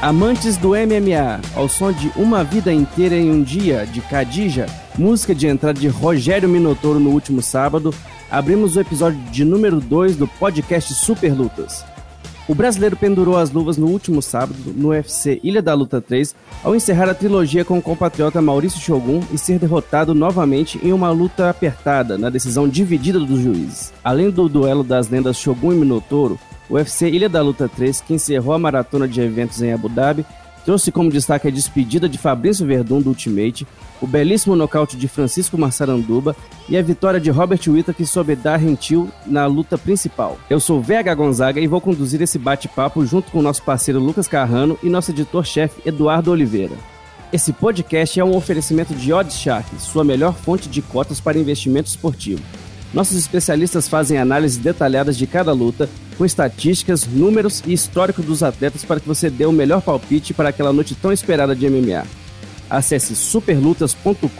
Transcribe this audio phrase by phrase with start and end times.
[0.00, 4.66] Amantes do MMA, ao som de Uma Vida Inteira em um Dia, de Khadija,
[4.98, 7.94] música de entrada de Rogério Minotouro no último sábado,
[8.30, 11.82] abrimos o episódio de número 2 do podcast Super Lutas.
[12.46, 16.76] O brasileiro pendurou as luvas no último sábado, no UFC Ilha da Luta 3, ao
[16.76, 21.48] encerrar a trilogia com o compatriota Maurício Shogun e ser derrotado novamente em uma luta
[21.48, 23.94] apertada, na decisão dividida dos juízes.
[24.04, 26.38] Além do duelo das lendas Shogun e Minotouro,
[26.70, 30.24] UFC Ilha da Luta 3, que encerrou a maratona de eventos em Abu Dhabi,
[30.64, 33.64] trouxe como destaque a despedida de Fabrício Verdun do Ultimate,
[34.00, 36.34] o belíssimo nocaute de Francisco Massaranduba
[36.68, 40.36] e a vitória de Robert Whittaker sobre Darren Till na luta principal.
[40.50, 44.76] Eu sou VH Gonzaga e vou conduzir esse bate-papo junto com nosso parceiro Lucas Carrano
[44.82, 46.74] e nosso editor-chefe Eduardo Oliveira.
[47.32, 52.42] Esse podcast é um oferecimento de OddsShark, sua melhor fonte de cotas para investimento esportivo.
[52.96, 58.86] Nossos especialistas fazem análises detalhadas de cada luta, com estatísticas, números e histórico dos atletas
[58.86, 62.06] para que você dê o melhor palpite para aquela noite tão esperada de MMA.
[62.70, 64.30] Acesse superlutas.com.br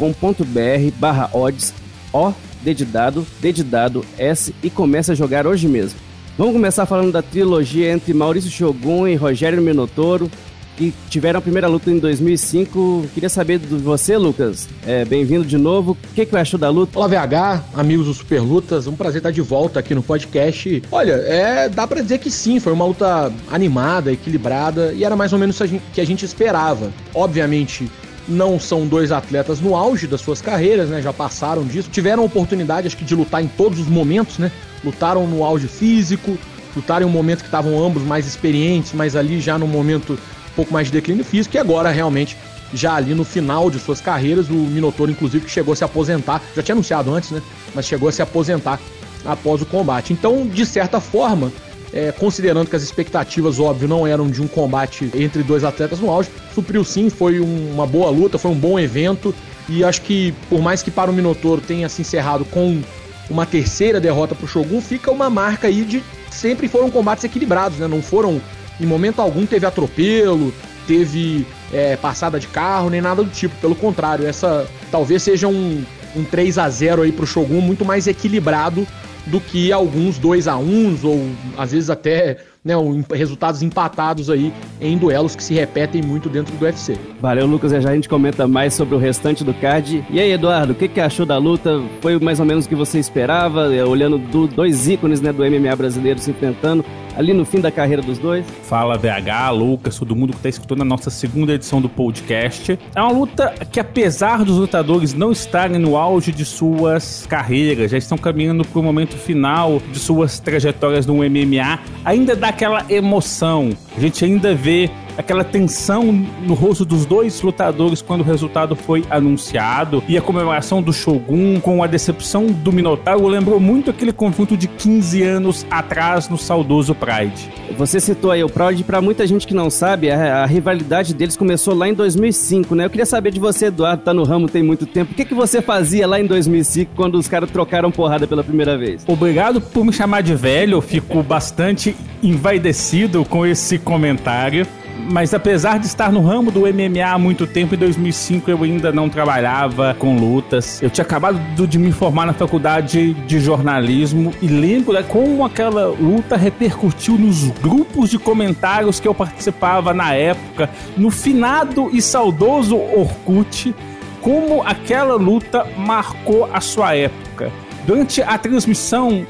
[0.99, 1.75] barra odds,
[2.15, 6.01] O, D de dado, D de dado, S e comece a jogar hoje mesmo.
[6.39, 10.31] Vamos começar falando da trilogia entre Maurício Shogun e Rogério Minotouro,
[10.77, 13.07] que tiveram a primeira luta em 2005.
[13.15, 14.69] Queria saber de você, Lucas.
[14.87, 15.93] É, Bem-vindo de novo.
[15.93, 16.99] O que, que achou da luta?
[16.99, 18.87] Olá, VH, amigos do Super Lutas.
[18.87, 20.83] Um prazer estar de volta aqui no podcast.
[20.93, 25.33] Olha, é, dá para dizer que sim, foi uma luta animada, equilibrada e era mais
[25.33, 26.93] ou menos o que a gente esperava.
[27.15, 27.91] Obviamente,
[28.29, 31.01] não são dois atletas no auge das suas carreiras, né?
[31.01, 31.89] Já passaram disso.
[31.91, 34.53] Tiveram oportunidade, acho que, de lutar em todos os momentos, né?
[34.85, 36.37] Lutaram no auge físico,
[36.75, 40.19] lutaram em um momento que estavam ambos mais experientes, mas ali já no momento
[40.57, 42.37] pouco mais de declínio físico e agora realmente
[42.73, 46.43] já ali no final de suas carreiras, o Minotauro inclusive que chegou a se aposentar,
[46.55, 47.41] já tinha anunciado antes, né?
[47.75, 48.81] Mas chegou a se aposentar
[49.25, 50.12] após o combate.
[50.12, 51.53] Então, de certa forma,
[51.93, 56.11] é, considerando que as expectativas, óbvio, não eram de um combate entre dois atletas no
[56.11, 59.34] auge, supriu sim, foi um, uma boa luta, foi um bom evento
[59.69, 62.81] e acho que por mais que para o Minotauro tenha se encerrado com
[63.28, 67.78] uma terceira derrota para o Shogun, fica uma marca aí de sempre foram combates equilibrados,
[67.78, 67.88] né?
[67.88, 68.41] Não foram
[68.81, 70.53] em momento algum teve atropelo,
[70.87, 73.54] teve é, passada de carro, nem nada do tipo.
[73.60, 78.06] Pelo contrário, essa talvez seja um, um 3 a 0 aí pro Shogun muito mais
[78.06, 78.87] equilibrado
[79.26, 81.28] do que alguns 2 a 1 ou
[81.59, 82.75] às vezes até né,
[83.12, 86.97] resultados empatados aí em duelos que se repetem muito dentro do UFC.
[87.20, 87.70] Valeu, Lucas.
[87.70, 90.04] Já a gente comenta mais sobre o restante do card.
[90.10, 91.81] E aí, Eduardo, o que, que achou da luta?
[92.00, 95.44] Foi mais ou menos o que você esperava, é, olhando do, dois ícones né, do
[95.44, 96.84] MMA brasileiro se enfrentando
[97.16, 98.44] ali no fim da carreira dos dois?
[98.62, 102.78] Fala VH, Lucas, todo mundo que está escutando a nossa segunda edição do podcast.
[102.94, 107.99] É uma luta que, apesar dos lutadores não estarem no auge de suas carreiras, já
[107.99, 113.71] estão caminhando para o momento final de suas trajetórias no MMA, ainda dá aquela emoção.
[113.97, 116.04] A gente ainda vê aquela tensão
[116.43, 121.60] no rosto dos dois lutadores quando o resultado foi anunciado e a comemoração do Shogun
[121.60, 126.94] com a decepção do Minotauro lembrou muito aquele confronto de 15 anos atrás no saudoso
[126.94, 127.50] Pride.
[127.76, 131.37] Você citou aí o Pride, para muita gente que não sabe, a, a, rivalidade deles
[131.37, 132.84] começou lá em 2005, né?
[132.84, 135.12] Eu queria saber de você, Eduardo, tá no ramo tem muito tempo.
[135.12, 138.78] O que, que você fazia lá em 2005 quando os caras trocaram porrada pela primeira
[138.78, 139.05] vez?
[139.06, 144.66] Obrigado por me chamar de velho, eu fico bastante envaidecido com esse comentário
[145.11, 148.93] mas apesar de estar no ramo do MMA há muito tempo, em 2005 eu ainda
[148.93, 150.83] não trabalhava com lutas.
[150.83, 155.87] Eu tinha acabado de me formar na faculdade de jornalismo e lembro né, como aquela
[155.89, 162.77] luta repercutiu nos grupos de comentários que eu participava na época, no finado e saudoso
[162.77, 163.75] Orkut,
[164.21, 167.53] como aquela luta marcou a sua época.
[167.87, 169.25] Durante a transmissão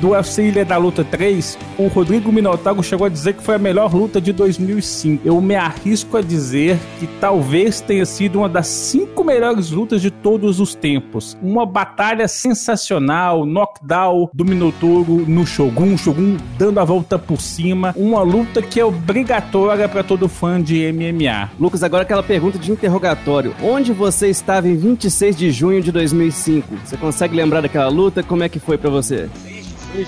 [0.00, 3.58] do UFC Ilha da Luta 3, o Rodrigo Minotauro chegou a dizer que foi a
[3.58, 5.26] melhor luta de 2005.
[5.26, 10.10] Eu me arrisco a dizer que talvez tenha sido uma das cinco melhores lutas de
[10.10, 11.36] todos os tempos.
[11.42, 17.94] Uma batalha sensacional, knockdown do Minotauro no Shogun, Shogun dando a volta por cima.
[17.96, 21.50] Uma luta que é obrigatória para todo fã de MMA.
[21.58, 23.54] Lucas, agora aquela pergunta de interrogatório.
[23.62, 26.68] Onde você estava em 26 de junho de 2005?
[26.84, 28.22] Você consegue lembrar daquela luta?
[28.22, 29.28] Como é que foi para você?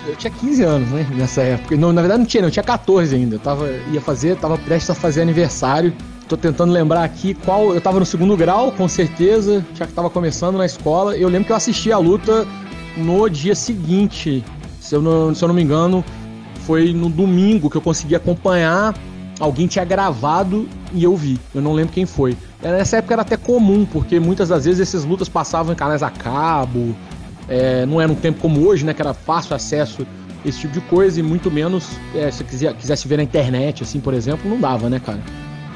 [0.06, 1.06] Eu tinha 15 anos, né?
[1.14, 1.76] Nessa época.
[1.76, 2.49] Não, na verdade não tinha, não.
[2.49, 3.37] Eu tinha 14 ainda.
[3.37, 5.93] Eu tava, ia fazer, tava prestes a fazer aniversário.
[6.29, 7.75] Tô tentando lembrar aqui qual.
[7.75, 9.64] Eu tava no segundo grau, com certeza.
[9.75, 11.17] Já que tava começando na escola.
[11.17, 12.46] Eu lembro que eu assisti a luta
[12.96, 14.44] no dia seguinte.
[14.81, 16.05] Se eu não, se eu não me engano,
[16.67, 18.94] foi no domingo que eu consegui acompanhar.
[19.41, 21.38] Alguém tinha gravado e eu vi.
[21.55, 22.37] Eu não lembro quem foi.
[22.61, 26.11] Nessa época era até comum, porque muitas das vezes essas lutas passavam em canais a
[26.11, 26.94] cabo,
[27.49, 28.93] é, não era um tempo como hoje, né?
[28.93, 32.75] Que era fácil acesso a esse tipo de coisa e muito menos é, se quiser,
[32.75, 35.21] quisesse ver na internet, assim, por exemplo, não dava, né, cara?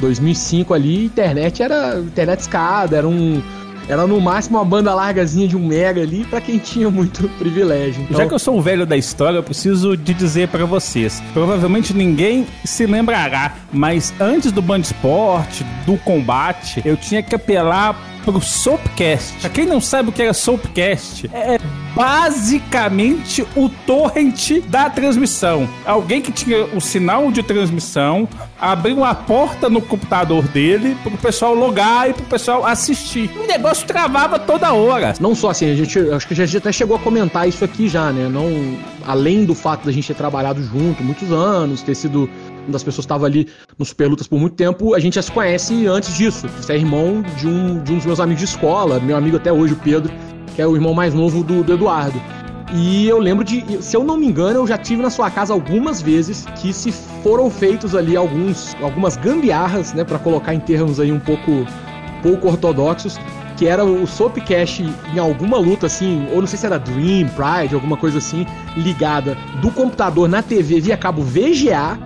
[0.01, 3.41] 2005 ali, internet era internet escada, era um
[3.89, 8.03] era no máximo uma banda largazinha de um mega ali para quem tinha muito privilégio.
[8.03, 8.17] Então...
[8.17, 11.23] Já que eu sou o velho da história, eu preciso de dizer para vocês.
[11.33, 18.12] Provavelmente ninguém se lembrará, mas antes do Band Esporte, do combate, eu tinha que apelar
[18.25, 19.39] pro Soapcast.
[19.41, 21.59] Pra quem não sabe o que era Soapcast, é
[21.95, 25.69] basicamente o torrent da transmissão.
[25.85, 28.29] Alguém que tinha o sinal de transmissão
[28.61, 33.31] abriu uma porta no computador dele pro pessoal logar e pro pessoal assistir.
[33.39, 35.15] O negócio travava toda hora.
[35.21, 37.89] Não só assim, a gente acho que a gente até chegou a comentar isso aqui
[37.89, 38.29] já, né?
[38.29, 42.31] Não além do fato da gente ter trabalhado junto muitos anos, ter sido
[42.69, 43.49] das pessoas estava ali
[43.79, 46.49] no Super Lutas por muito tempo, a gente já se conhece antes disso.
[46.61, 49.53] Você é irmão de um, de um dos meus amigos de escola, meu amigo até
[49.53, 50.13] hoje, o Pedro,
[50.55, 52.21] que é o irmão mais novo do, do Eduardo.
[52.75, 55.53] E eu lembro de, se eu não me engano, eu já tive na sua casa
[55.53, 56.91] algumas vezes que se
[57.23, 61.67] foram feitos ali alguns, algumas gambiarras, né, para colocar em termos aí um pouco
[62.23, 63.19] pouco ortodoxos,
[63.57, 67.75] que era o Soapcast em alguma luta assim, ou não sei se era Dream, Pride,
[67.75, 71.99] alguma coisa assim, ligada do computador na TV via cabo VGA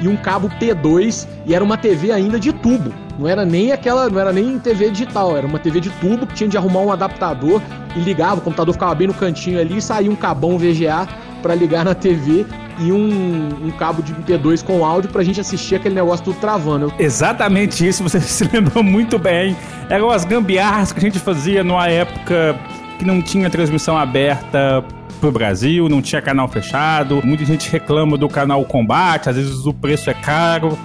[0.00, 2.92] e um cabo P2 e era uma TV ainda de tubo.
[3.18, 6.34] Não era nem aquela, não era nem TV digital, era uma TV de tubo que
[6.34, 7.62] tinha de arrumar um adaptador
[7.94, 11.06] e ligava, o computador ficava bem no cantinho ali e saía um cabão VGA
[11.40, 12.44] para ligar na TV
[12.80, 16.92] e um, um, cabo de P2 com áudio pra gente assistir aquele negócio tudo travando.
[16.98, 19.56] Exatamente isso, você se lembrou muito bem.
[19.88, 22.58] Eram as gambiarras que a gente fazia numa época
[22.98, 24.84] que não tinha transmissão aberta
[25.24, 27.22] pro Brasil, não tinha canal fechado.
[27.24, 30.78] Muita gente reclama do canal Combate, às vezes o preço é caro,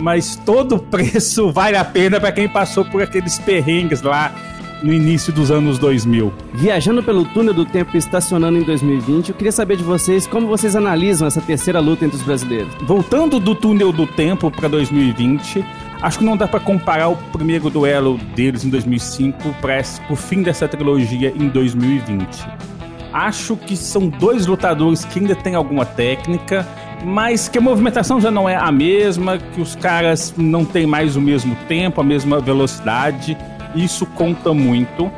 [0.00, 4.34] mas todo preço vale a pena para quem passou por aqueles perrengues lá
[4.82, 6.32] no início dos anos 2000.
[6.54, 10.48] Viajando pelo túnel do tempo e estacionando em 2020, eu queria saber de vocês como
[10.48, 12.74] vocês analisam essa terceira luta entre os brasileiros.
[12.82, 15.64] Voltando do túnel do tempo para 2020,
[16.02, 19.80] acho que não dá para comparar o primeiro duelo deles em 2005 para
[20.10, 22.73] o fim dessa trilogia em 2020.
[23.14, 26.66] Acho que são dois lutadores que ainda têm alguma técnica,
[27.04, 31.14] mas que a movimentação já não é a mesma, que os caras não têm mais
[31.14, 33.38] o mesmo tempo, a mesma velocidade.
[33.72, 35.12] Isso conta muito.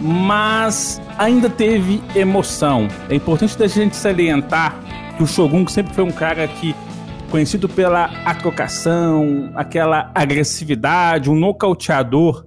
[0.00, 2.88] Mas ainda teve emoção.
[3.10, 4.74] É importante a gente salientar
[5.18, 6.74] que o Shogun sempre foi um cara que
[7.30, 12.46] conhecido pela acrocação, aquela agressividade, um nocauteador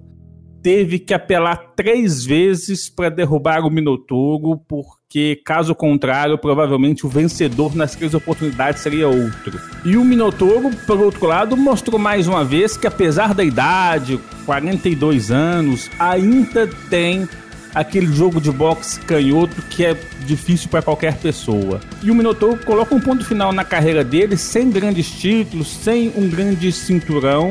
[0.62, 7.74] teve que apelar três vezes para derrubar o Minotouro, porque caso contrário, provavelmente o vencedor
[7.74, 9.60] nas três oportunidades seria outro.
[9.84, 15.30] E o Minotouro, por outro lado, mostrou mais uma vez que apesar da idade, 42
[15.30, 17.28] anos, ainda tem
[17.74, 19.96] aquele jogo de boxe canhoto que é
[20.26, 21.80] difícil para qualquer pessoa.
[22.02, 26.28] E o Minotouro coloca um ponto final na carreira dele sem grandes títulos, sem um
[26.28, 27.50] grande cinturão,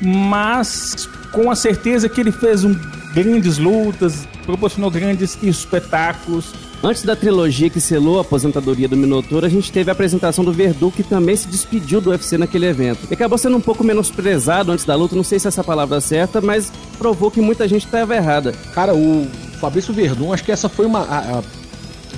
[0.00, 2.74] mas com a certeza que ele fez um
[3.14, 6.52] grandes lutas, proporcionou grandes espetáculos.
[6.82, 10.52] Antes da trilogia que selou a aposentadoria do Minotauro, a gente teve a apresentação do
[10.52, 13.00] Verdun, que também se despediu do UFC naquele evento.
[13.10, 16.00] E acabou sendo um pouco menosprezado antes da luta, não sei se essa palavra é
[16.00, 18.52] certa, mas provou que muita gente estava errada.
[18.72, 19.26] Cara, o
[19.60, 21.42] Fabrício Verdun, acho que essa foi uma a, a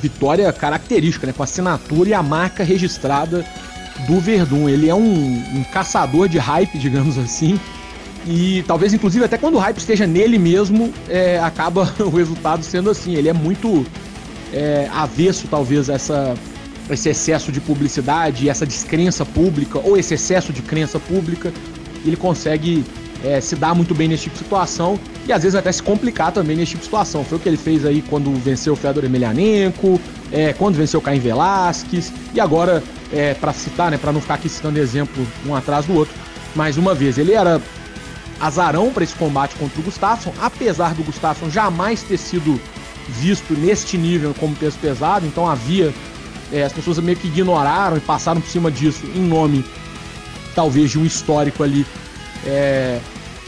[0.01, 1.33] vitória característica, né?
[1.33, 3.45] Com a assinatura e a marca registrada
[4.07, 4.69] do Verdun.
[4.69, 7.59] Ele é um, um caçador de hype, digamos assim
[8.27, 12.91] e talvez, inclusive, até quando o hype esteja nele mesmo, é, acaba o resultado sendo
[12.91, 13.15] assim.
[13.15, 13.85] Ele é muito
[14.53, 16.35] é, avesso, talvez, a essa,
[16.89, 21.53] esse excesso de publicidade, essa descrença pública, ou esse excesso de crença pública.
[22.05, 22.85] Ele consegue
[23.25, 26.33] é, se dar muito bem nesse tipo de situação e às vezes até se complicar
[26.33, 27.25] também nesse tipo de situação.
[27.25, 30.01] Foi o que ele fez aí quando venceu o Fedor Emelianenko,
[30.31, 34.35] é, quando venceu o Caim Velasquez e agora, é, para citar, né, para não ficar
[34.35, 36.15] aqui citando exemplo um atrás do outro,
[36.55, 37.61] mais uma vez, ele era
[38.43, 42.61] azarão para esse combate contra o Gustafsson, apesar do Gustafsson jamais ter sido
[43.09, 45.95] visto neste nível como peso pesado, então havia
[46.53, 49.65] é, as pessoas meio que ignoraram e passaram por cima disso em nome
[50.55, 51.87] talvez de um histórico ali
[52.45, 52.99] é,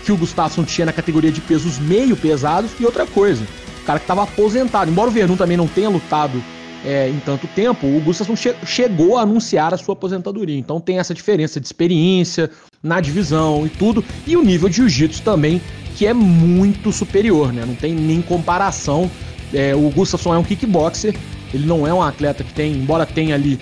[0.04, 2.70] que o Gustafsson tinha na categoria de pesos meio pesados.
[2.78, 3.44] E outra coisa,
[3.82, 6.42] o cara que estava aposentado, embora o Verdun também não tenha lutado
[6.84, 10.58] é, em tanto tempo, o Gustafsson che chegou a anunciar a sua aposentadoria.
[10.58, 12.50] Então tem essa diferença de experiência
[12.82, 14.04] na divisão e tudo.
[14.26, 15.60] E o nível de jiu-jitsu também,
[15.96, 17.64] que é muito superior, né?
[17.66, 19.10] Não tem nem comparação.
[19.52, 21.14] É, o Gustafsson é um kickboxer,
[21.52, 23.58] ele não é um atleta que tem, embora tenha ali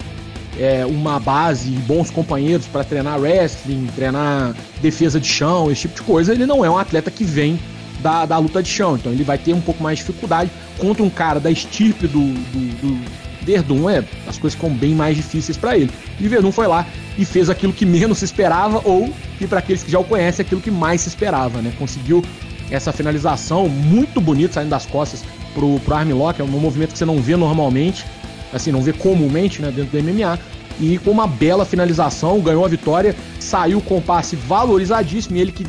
[0.58, 5.96] é, uma base e bons companheiros para treinar wrestling, treinar defesa de chão, esse tipo
[5.96, 7.58] de coisa, ele não é um atleta que vem
[8.02, 8.96] da, da luta de chão.
[8.96, 12.20] Então ele vai ter um pouco mais de dificuldade contra um cara da estirpe do,
[12.20, 15.90] do, do, Verdun é as coisas ficam bem mais difíceis para ele.
[16.20, 16.86] E Verdun foi lá
[17.18, 20.44] e fez aquilo que menos se esperava ou e para aqueles que já o conhecem
[20.44, 21.72] aquilo que mais se esperava, né?
[21.78, 22.22] Conseguiu
[22.70, 27.04] essa finalização muito bonita saindo das costas pro, pro armlock, é um movimento que você
[27.04, 28.06] não vê normalmente,
[28.52, 30.38] assim, não vê comumente, né, dentro do MMA.
[30.80, 35.52] E com uma bela finalização, ganhou a vitória, saiu com o passe valorizadíssimo, e ele
[35.52, 35.64] que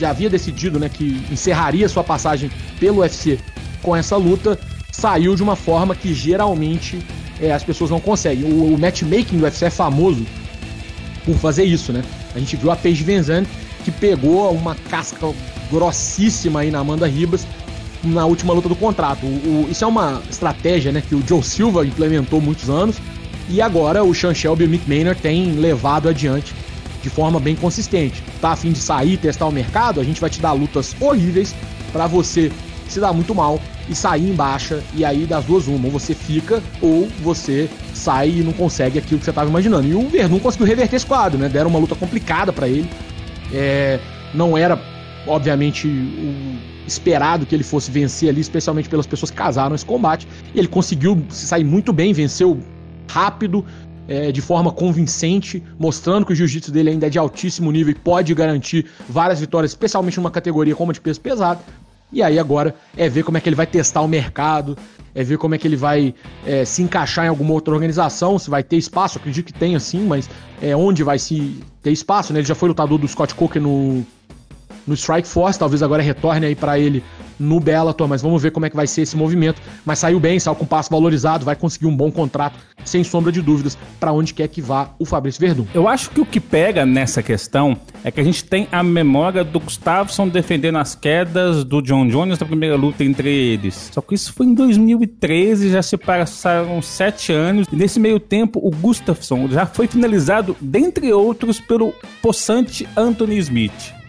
[0.00, 3.38] já havia decidido, né, que encerraria sua passagem pelo UFC
[3.82, 4.58] com essa luta,
[4.90, 6.98] saiu de uma forma que geralmente
[7.40, 8.44] é, as pessoas não conseguem.
[8.44, 10.26] O, o, matchmaking do UFC é famoso
[11.24, 12.02] por fazer isso, né?
[12.34, 13.44] A gente viu a Paige Van
[13.84, 15.32] que pegou uma casca
[15.70, 17.46] grossíssima aí na Amanda Ribas
[18.02, 19.24] na última luta do contrato.
[19.24, 22.96] O, o, isso é uma estratégia né, que o Joe Silva implementou muitos anos
[23.48, 26.54] e agora o Sean Shelby e o Mick Maynard têm levado adiante
[27.02, 28.22] de forma bem consistente.
[28.40, 30.00] Tá a fim de sair, testar o mercado?
[30.00, 31.54] A gente vai te dar lutas horríveis
[31.92, 32.50] para você
[32.88, 36.14] se dar muito mal e sair em baixa, e aí das duas uma, ou você
[36.14, 39.86] fica, ou você sai e não consegue aquilo que você estava imaginando.
[39.86, 41.48] E o Verdun conseguiu reverter esse quadro, né?
[41.48, 42.88] Deram uma luta complicada para ele.
[43.52, 43.98] É,
[44.34, 44.80] não era,
[45.26, 50.26] obviamente, o esperado que ele fosse vencer ali, especialmente pelas pessoas que casaram esse combate.
[50.54, 52.60] E ele conseguiu sair muito bem, venceu
[53.08, 53.64] rápido,
[54.10, 57.94] é, de forma convincente, mostrando que o jiu-jitsu dele ainda é de altíssimo nível e
[57.94, 61.60] pode garantir várias vitórias, especialmente numa categoria como a de peso pesado.
[62.12, 64.76] E aí agora é ver como é que ele vai testar o mercado,
[65.14, 66.12] é ver como é que ele vai
[66.44, 70.04] é, se encaixar em alguma outra organização, se vai ter espaço, acredito que tem assim,
[70.04, 70.28] mas
[70.60, 72.40] é onde vai se ter espaço, né?
[72.40, 74.04] Ele já foi lutador do Scott Cook no,
[74.88, 77.00] no Strike Force, talvez agora retorne aí para ele
[77.40, 79.60] no Bellator, mas vamos ver como é que vai ser esse movimento.
[79.84, 83.40] Mas saiu bem, saiu com passo valorizado, vai conseguir um bom contrato, sem sombra de
[83.40, 85.66] dúvidas, para onde quer que vá o Fabrício Verdun.
[85.74, 89.42] Eu acho que o que pega nessa questão é que a gente tem a memória
[89.42, 93.90] do Gustafsson defendendo as quedas do John Jones na primeira luta entre eles.
[93.92, 98.60] Só que isso foi em 2013, já se passaram sete anos, e nesse meio tempo
[98.62, 103.99] o Gustafsson já foi finalizado, dentre outros, pelo possante Anthony Smith.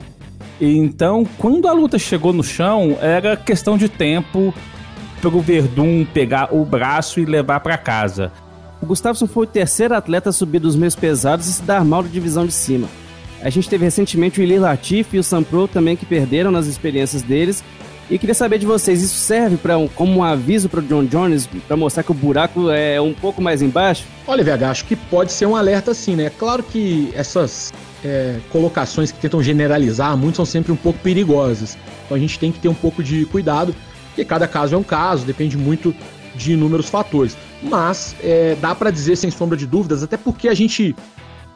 [0.64, 4.54] Então, quando a luta chegou no chão, era questão de tempo
[5.20, 8.32] para o Verdun pegar o braço e levar para casa.
[8.80, 12.04] O Gustafsson foi o terceiro atleta a subir dos meios pesados e se dar mal
[12.04, 12.88] da divisão de cima.
[13.42, 16.68] A gente teve recentemente o Ilir Latif e o Sam Pro também que perderam nas
[16.68, 17.64] experiências deles.
[18.10, 21.06] E queria saber de vocês, isso serve para um, como um aviso para o John
[21.06, 24.06] Jones para mostrar que o buraco é um pouco mais embaixo?
[24.28, 26.30] Olha, VH, acho que pode ser um alerta sim, né?
[26.30, 27.72] Claro que essas
[28.04, 31.78] é, colocações que tentam generalizar muito são sempre um pouco perigosas.
[32.06, 33.74] Então a gente tem que ter um pouco de cuidado,
[34.08, 35.96] porque cada caso é um caso, depende muito
[36.36, 37.38] de inúmeros fatores.
[37.64, 40.96] Mas é, dá para dizer sem sombra de dúvidas, até porque a gente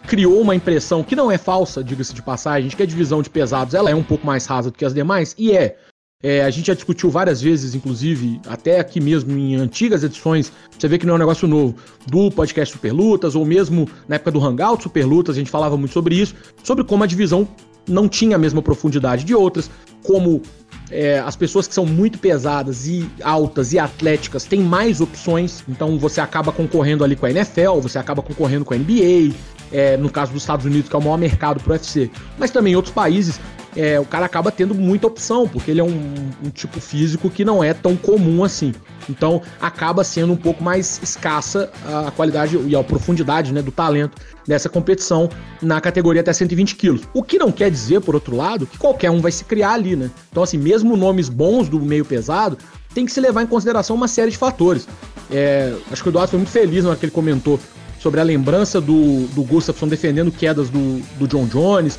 [0.06, 3.74] criou uma impressão que não é falsa, diga-se de passagem, que a divisão de pesados
[3.74, 5.78] ela é um pouco mais rasa do que as demais, e é.
[6.24, 10.88] É, a gente já discutiu várias vezes, inclusive, até aqui mesmo em antigas edições, você
[10.88, 11.76] vê que não é um negócio novo,
[12.08, 16.16] do podcast Superlutas, ou mesmo na época do Hangout Superlutas, a gente falava muito sobre
[16.16, 17.48] isso, sobre como a divisão
[17.88, 19.70] não tinha a mesma profundidade de outras,
[20.04, 20.42] como
[20.90, 26.00] é, as pessoas que são muito pesadas e altas e atléticas têm mais opções, então
[26.00, 29.36] você acaba concorrendo ali com a NFL, você acaba concorrendo com a NBA,
[29.72, 32.52] é, no caso dos Estados Unidos, que é o maior mercado para o UFC, mas
[32.52, 33.40] também outros países
[33.75, 36.13] é, o cara acaba tendo muita opção, porque ele é um,
[36.44, 38.74] um, tipo físico que não é tão comum assim.
[39.10, 41.70] Então acaba sendo um pouco mais escassa
[42.08, 44.17] a qualidade e a profundidade né, do talento
[44.48, 45.29] dessa competição
[45.62, 47.01] na categoria até 120 quilos.
[47.13, 49.96] O que não quer dizer, por outro lado, que qualquer um vai se criar ali,
[49.96, 50.10] né?
[50.32, 52.58] Então, assim, mesmo nomes bons do meio pesado,
[52.94, 54.88] tem que se levar em consideração uma série de fatores.
[55.29, 57.60] É, acho que o Eduardo foi muito feliz na hora que ele comentou
[58.00, 61.98] sobre a lembrança do, do Gustafsson defendendo quedas do, do John Jones,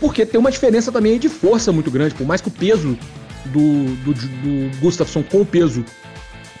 [0.00, 2.98] porque tem uma diferença também de força muito grande, por mais que o peso
[3.46, 5.84] do, do, do Gustafsson com o peso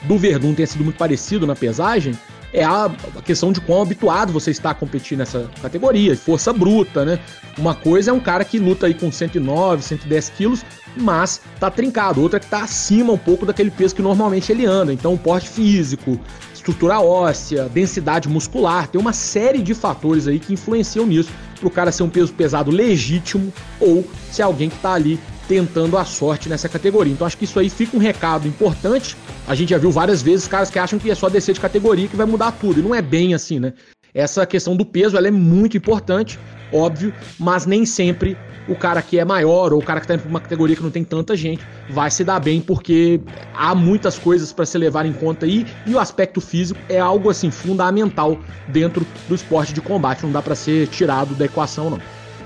[0.02, 2.16] do Verdun tenha sido muito parecido na pesagem,
[2.52, 2.90] é a,
[3.24, 7.18] questão de quão habituado você está a competir nessa categoria, força bruta, né?
[7.58, 10.64] Uma coisa é um cara que luta aí com 109, 110 quilos,
[10.96, 12.22] mas tá trincado.
[12.22, 14.92] Outra que tá acima um pouco daquele peso que normalmente ele anda.
[14.92, 16.18] Então, o porte físico,
[16.66, 21.30] estrutura óssea, densidade muscular, tem uma série de fatores aí que influenciam nisso,
[21.60, 25.96] para o cara ser um peso pesado legítimo ou se alguém que está ali tentando
[25.96, 27.12] a sorte nessa categoria.
[27.12, 29.16] Então acho que isso aí fica um recado importante.
[29.46, 32.08] A gente já viu várias vezes caras que acham que é só descer de categoria
[32.08, 32.80] que vai mudar tudo.
[32.80, 33.72] E não é bem assim, né?
[34.16, 36.40] Essa questão do peso ela é muito importante,
[36.72, 38.34] óbvio, mas nem sempre
[38.66, 40.90] o cara que é maior ou o cara que está em uma categoria que não
[40.90, 43.20] tem tanta gente vai se dar bem porque
[43.54, 47.28] há muitas coisas para se levar em conta aí e o aspecto físico é algo
[47.28, 52.00] assim fundamental dentro do esporte de combate, não dá para ser tirado da equação não.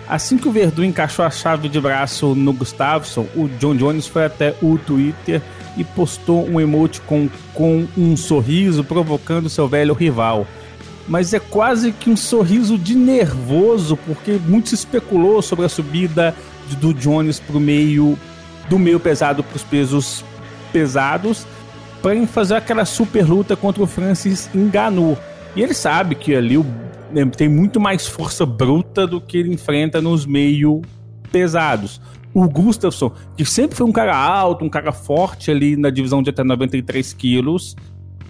[0.08, 4.24] Assim que o Verdun encaixou a chave de braço no Gustafsson, o John Jones foi
[4.24, 5.40] até o Twitter
[5.76, 10.48] e postou um emote com, com um sorriso provocando seu velho rival.
[11.10, 16.32] Mas é quase que um sorriso de nervoso, porque muito se especulou sobre a subida
[16.80, 18.16] do Jones para o meio
[18.68, 20.24] do meio pesado para os pesos
[20.72, 21.44] pesados
[22.00, 25.18] para fazer aquela super luta contra o Francis Ngannou.
[25.56, 26.64] E ele sabe que ali o
[27.10, 30.80] né, tem muito mais força bruta do que ele enfrenta nos meio
[31.32, 32.00] pesados.
[32.32, 36.30] O Gustafsson, que sempre foi um cara alto, um cara forte ali na divisão de
[36.30, 37.74] até 93 quilos,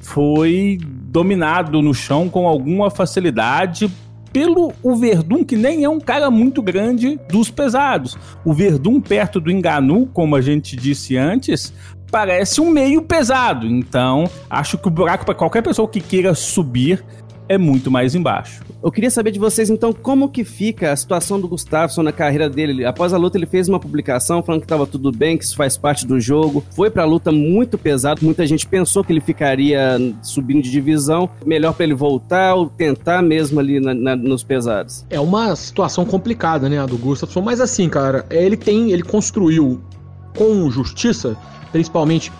[0.00, 3.90] foi dominado no chão com alguma facilidade
[4.32, 8.16] pelo o Verdun, que nem é um cara muito grande dos pesados.
[8.44, 11.72] O Verdun, perto do Enganu, como a gente disse antes,
[12.10, 13.66] parece um meio pesado.
[13.66, 17.04] Então, acho que o buraco para qualquer pessoa que queira subir
[17.50, 18.62] é muito mais embaixo.
[18.80, 22.48] Eu queria saber de vocês, então, como que fica a situação do Gustafsson na carreira
[22.48, 22.84] dele.
[22.84, 25.76] Após a luta, ele fez uma publicação falando que estava tudo bem, que isso faz
[25.76, 26.64] parte do jogo.
[26.70, 28.24] Foi pra luta muito pesado.
[28.24, 31.28] Muita gente pensou que ele ficaria subindo de divisão.
[31.44, 35.04] Melhor para ele voltar ou tentar mesmo ali na, na, nos pesados.
[35.10, 37.40] É uma situação complicada, né, a do Gustafsson.
[37.40, 39.80] Mas assim, cara, ele tem, ele construiu
[40.36, 41.36] com justiça,
[41.72, 42.30] principalmente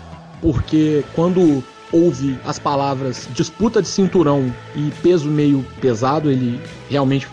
[0.41, 7.27] porque quando ouve as palavras disputa de cinturão e peso meio pesado, ele realmente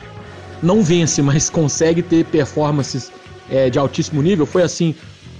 [0.62, 3.12] não vence, mas consegue ter performances
[3.50, 4.44] é, de altíssimo nível.
[4.46, 4.94] Foi assim,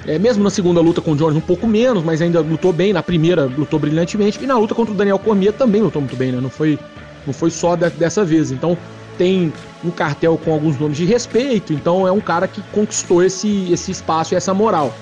[0.07, 2.93] é, mesmo na segunda luta com o Jones, um pouco menos, mas ainda lutou bem.
[2.93, 4.43] Na primeira, lutou brilhantemente.
[4.43, 6.41] E na luta contra o Daniel Cormier também lutou muito bem, né?
[6.41, 6.79] Não foi,
[7.27, 8.51] não foi só de, dessa vez.
[8.53, 8.79] Então,
[9.17, 9.53] tem
[9.85, 11.73] um cartel com alguns nomes de respeito.
[11.73, 14.95] Então, é um cara que conquistou esse, esse espaço e essa moral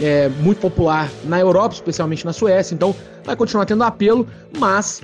[0.00, 4.26] é muito popular na Europa, especialmente na Suécia, então vai continuar tendo apelo,
[4.58, 5.02] mas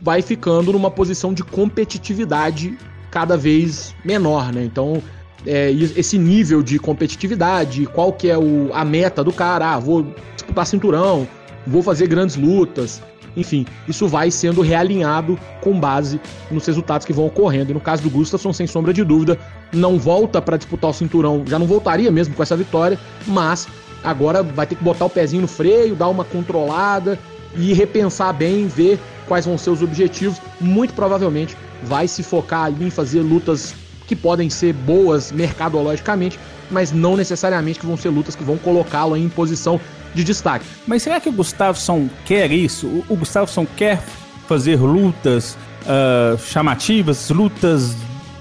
[0.00, 2.76] vai ficando numa posição de competitividade
[3.10, 4.64] cada vez menor, né?
[4.64, 5.02] Então,
[5.46, 10.06] é, esse nível de competitividade, qual que é o, a meta do cara, ah, vou
[10.34, 11.26] disputar cinturão,
[11.66, 13.02] vou fazer grandes lutas,
[13.36, 17.70] enfim, isso vai sendo realinhado com base nos resultados que vão ocorrendo.
[17.70, 19.38] E no caso do Gustafsson, sem sombra de dúvida,
[19.72, 23.66] não volta para disputar o cinturão, já não voltaria mesmo com essa vitória, mas
[24.04, 27.18] Agora vai ter que botar o pezinho no freio, dar uma controlada
[27.56, 30.40] e repensar bem, ver quais vão ser os objetivos.
[30.60, 33.74] Muito provavelmente vai se focar em fazer lutas
[34.06, 36.38] que podem ser boas mercadologicamente,
[36.70, 39.80] mas não necessariamente que vão ser lutas que vão colocá-lo em posição
[40.14, 40.64] de destaque.
[40.86, 43.04] Mas será que o Gustafsson quer isso?
[43.08, 44.02] O Gustafsson quer
[44.46, 47.96] fazer lutas uh, chamativas, lutas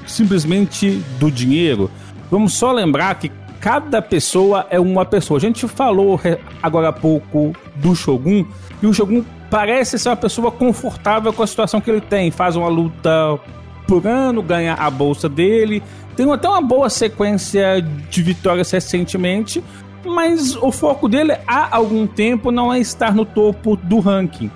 [0.05, 1.89] simplesmente do dinheiro?
[2.29, 5.37] Vamos só lembrar que cada pessoa é uma pessoa.
[5.37, 6.19] A gente falou
[6.61, 8.45] agora há pouco do Shogun,
[8.81, 12.31] e o Shogun parece ser uma pessoa confortável com a situação que ele tem.
[12.31, 13.39] Faz uma luta
[13.87, 15.83] por ano, ganha a bolsa dele,
[16.15, 19.63] tem até uma boa sequência de vitórias recentemente,
[20.05, 24.51] mas o foco dele há algum tempo não é estar no topo do ranking.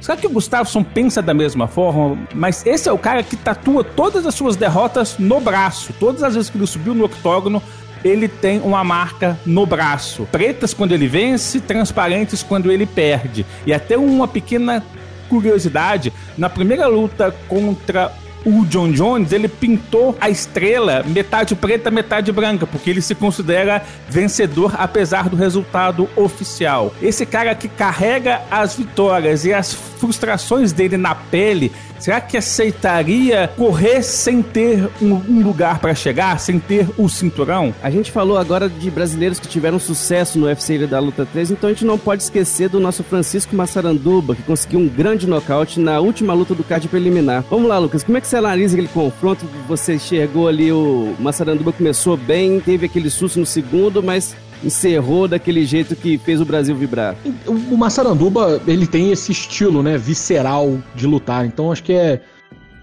[0.00, 2.18] Será que o Gustafsson pensa da mesma forma?
[2.34, 5.92] Mas esse é o cara que tatua todas as suas derrotas no braço.
[5.98, 7.60] Todas as vezes que ele subiu no octógono,
[8.06, 10.26] ele tem uma marca no braço.
[10.30, 13.44] Pretas quando ele vence, transparentes quando ele perde.
[13.66, 14.82] E até uma pequena
[15.28, 18.12] curiosidade, na primeira luta contra
[18.46, 23.82] o John Jones, ele pintou a estrela metade preta, metade branca, porque ele se considera
[24.08, 26.94] vencedor apesar do resultado oficial.
[27.02, 33.48] Esse cara que carrega as vitórias e as frustrações dele na pele Será que aceitaria
[33.56, 37.74] correr sem ter um, um lugar para chegar, sem ter o cinturão?
[37.82, 41.68] A gente falou agora de brasileiros que tiveram sucesso no UFC da Luta 3, então
[41.68, 46.00] a gente não pode esquecer do nosso Francisco Massaranduba, que conseguiu um grande nocaute na
[46.00, 47.44] última luta do card preliminar.
[47.48, 49.46] Vamos lá, Lucas, como é que você analisa aquele confronto?
[49.68, 55.64] Você enxergou ali o Massaranduba começou bem, teve aquele susto no segundo, mas encerrou daquele
[55.64, 57.14] jeito que fez o Brasil vibrar.
[57.46, 61.46] O Massaranduba, ele tem esse estilo, né, visceral de lutar.
[61.46, 62.20] Então acho que é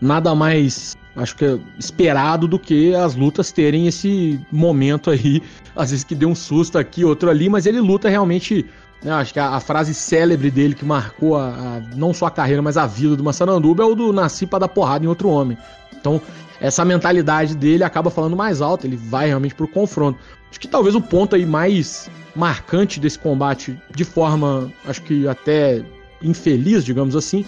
[0.02, 5.44] nada mais acho que é esperado do que as lutas terem esse momento aí,
[5.76, 8.66] às vezes que deu um susto aqui, outro ali, mas ele luta realmente.
[9.04, 12.32] Né, acho que a, a, frase célebre dele que marcou a, a, não só a
[12.32, 15.28] carreira, mas a vida do Massaranduba é o do nasci para dar porrada em outro
[15.28, 15.58] homem.
[16.00, 16.22] Então,
[16.64, 20.18] essa mentalidade dele acaba falando mais alto, ele vai realmente pro confronto.
[20.50, 25.84] Acho que talvez o ponto aí mais marcante desse combate, de forma, acho que até
[26.22, 27.46] infeliz, digamos assim,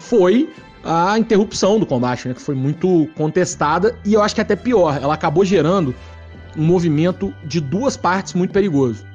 [0.00, 0.52] foi
[0.82, 4.98] a interrupção do combate, né, que foi muito contestada e eu acho que até pior,
[5.00, 5.94] ela acabou gerando
[6.56, 9.06] um movimento de duas partes muito perigoso,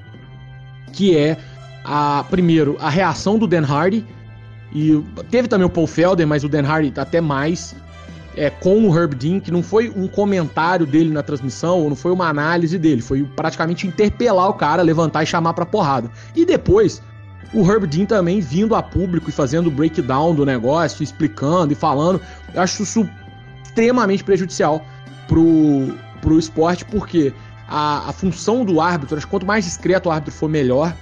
[0.93, 1.37] que é
[1.83, 4.05] a primeiro a reação do Dan Hardy
[4.73, 7.75] e teve também o Paul Felder, mas o Dan Hardy até mais
[8.35, 11.95] é, com o Herb Dean, que não foi um comentário dele na transmissão, ou não
[11.95, 16.09] foi uma análise dele, foi praticamente interpelar o cara, levantar e chamar pra porrada.
[16.35, 17.01] E depois,
[17.53, 21.75] o Herb Dean também vindo a público e fazendo o breakdown do negócio, explicando e
[21.75, 22.21] falando.
[22.53, 23.07] Eu acho isso
[23.63, 24.85] extremamente prejudicial
[25.27, 27.33] pro, pro esporte, porque
[27.67, 30.93] a, a função do árbitro, acho que quanto mais discreto o árbitro for, melhor.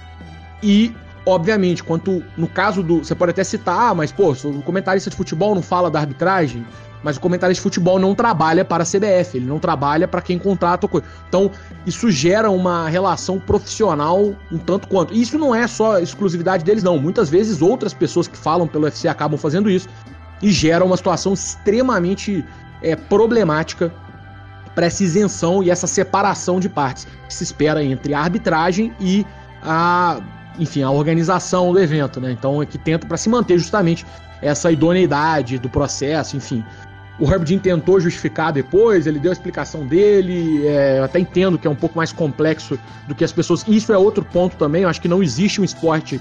[0.62, 2.98] E, obviamente, quanto no caso do.
[2.98, 6.64] Você pode até citar, ah, mas, pô, o comentarista de futebol não fala da arbitragem.
[7.02, 10.38] Mas o comentarista de futebol não trabalha para a CBF, ele não trabalha para quem
[10.38, 10.88] contrata.
[11.28, 11.50] Então,
[11.86, 15.14] isso gera uma relação profissional um tanto quanto.
[15.14, 16.98] E isso não é só exclusividade deles, não.
[16.98, 19.88] Muitas vezes outras pessoas que falam pelo UFC acabam fazendo isso
[20.42, 22.44] e gera uma situação extremamente
[22.82, 23.92] é, problemática
[24.74, 29.26] para essa isenção e essa separação de partes que se espera entre a arbitragem e
[29.62, 30.20] a,
[30.58, 32.30] enfim, a organização do evento, né?
[32.32, 34.06] Então é que tenta para se manter justamente
[34.40, 36.64] essa idoneidade do processo, enfim.
[37.20, 40.66] O Herb Dean tentou justificar depois, ele deu a explicação dele.
[40.66, 43.62] É, eu até entendo que é um pouco mais complexo do que as pessoas.
[43.68, 44.84] Isso é outro ponto também.
[44.84, 46.18] Eu acho que não existe um esporte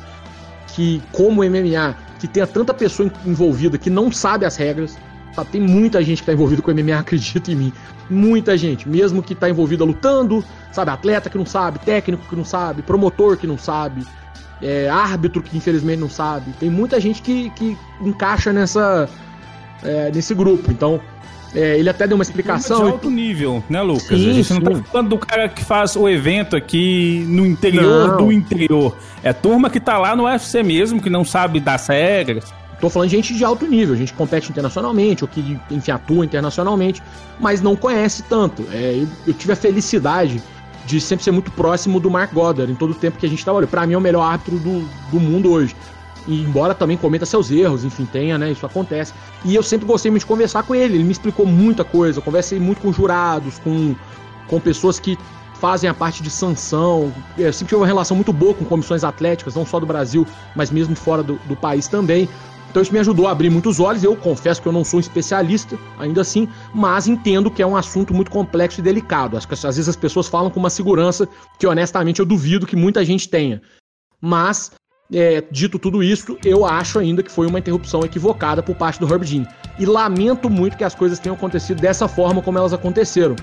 [0.68, 4.98] que, como o MMA, que tenha tanta pessoa envolvida que não sabe as regras.
[5.34, 5.52] Sabe?
[5.52, 7.74] Tem muita gente que está envolvida com o MMA, acredita em mim.
[8.10, 10.92] Muita gente, mesmo que está envolvida lutando, sabe?
[10.92, 14.06] Atleta que não sabe, técnico que não sabe, promotor que não sabe,
[14.62, 16.52] é, árbitro que infelizmente não sabe.
[16.60, 19.08] Tem muita gente que, que encaixa nessa
[19.84, 20.72] é, nesse grupo.
[20.72, 21.00] Então,
[21.54, 22.86] é, ele até deu uma explicação.
[22.86, 24.08] De alto nível, né, Lucas?
[24.08, 24.60] Sim, a gente sim.
[24.60, 28.18] não tá falando do cara que faz o evento aqui no interior não.
[28.18, 28.96] do interior.
[29.24, 32.54] É turma que tá lá no UFC mesmo, que não sabe das regras.
[32.80, 36.24] Tô falando de gente de alto nível, gente que compete internacionalmente, ou que, enfim, atua
[36.24, 37.04] internacionalmente,
[37.40, 38.66] mas não conhece tanto.
[38.72, 40.42] É, eu, eu, tive a felicidade
[40.86, 43.44] de sempre ser muito próximo do Mark Goddard em todo o tempo que a gente
[43.44, 43.68] trabalhou.
[43.68, 45.76] Para mim é o melhor árbitro do, do mundo hoje.
[46.30, 48.52] E embora também cometa seus erros, enfim, tenha, né?
[48.52, 49.14] Isso acontece.
[49.44, 50.94] E eu sempre gostei muito de conversar com ele.
[50.94, 52.20] Ele me explicou muita coisa.
[52.20, 53.96] Eu conversei muito com jurados, com,
[54.48, 55.18] com pessoas que
[55.56, 57.12] fazem a parte de sanção.
[57.36, 60.70] Eu sempre tive uma relação muito boa com comissões atléticas, não só do Brasil, mas
[60.70, 62.30] mesmo fora do, do país também.
[62.70, 64.04] Então isso me ajudou a abrir muitos olhos.
[64.04, 67.76] Eu confesso que eu não sou um especialista, ainda assim, mas entendo que é um
[67.76, 69.36] assunto muito complexo e delicado.
[69.36, 72.76] Acho que às vezes as pessoas falam com uma segurança que honestamente eu duvido que
[72.76, 73.60] muita gente tenha.
[74.22, 74.72] Mas
[75.14, 79.12] é, dito tudo isso, eu acho ainda que foi uma interrupção equivocada por parte do
[79.12, 79.46] Herb Dean.
[79.80, 83.36] E lamento muito que as coisas tenham acontecido dessa forma como elas aconteceram.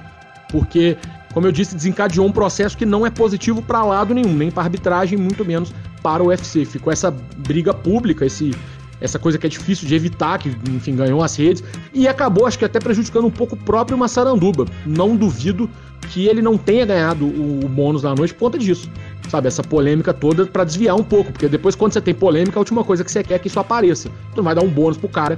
[0.51, 0.97] Porque,
[1.35, 4.63] como eu disse, desencadeou um processo que não é positivo para lado nenhum, nem para
[4.63, 6.65] arbitragem, muito menos para o UFC.
[6.65, 8.55] Ficou essa briga pública, esse,
[9.01, 12.59] essa coisa que é difícil de evitar, que, enfim, ganhou as redes, e acabou, acho
[12.59, 14.67] que até prejudicando um pouco o próprio Massaranduba.
[14.87, 15.69] Não duvido
[16.11, 18.89] que ele não tenha ganhado o, bônus na noite por conta disso
[19.29, 22.61] sabe, essa polêmica toda para desviar um pouco, porque depois quando você tem polêmica, a
[22.61, 24.09] última coisa que você quer é que isso apareça.
[24.09, 25.37] Tu não vai dar um bônus pro cara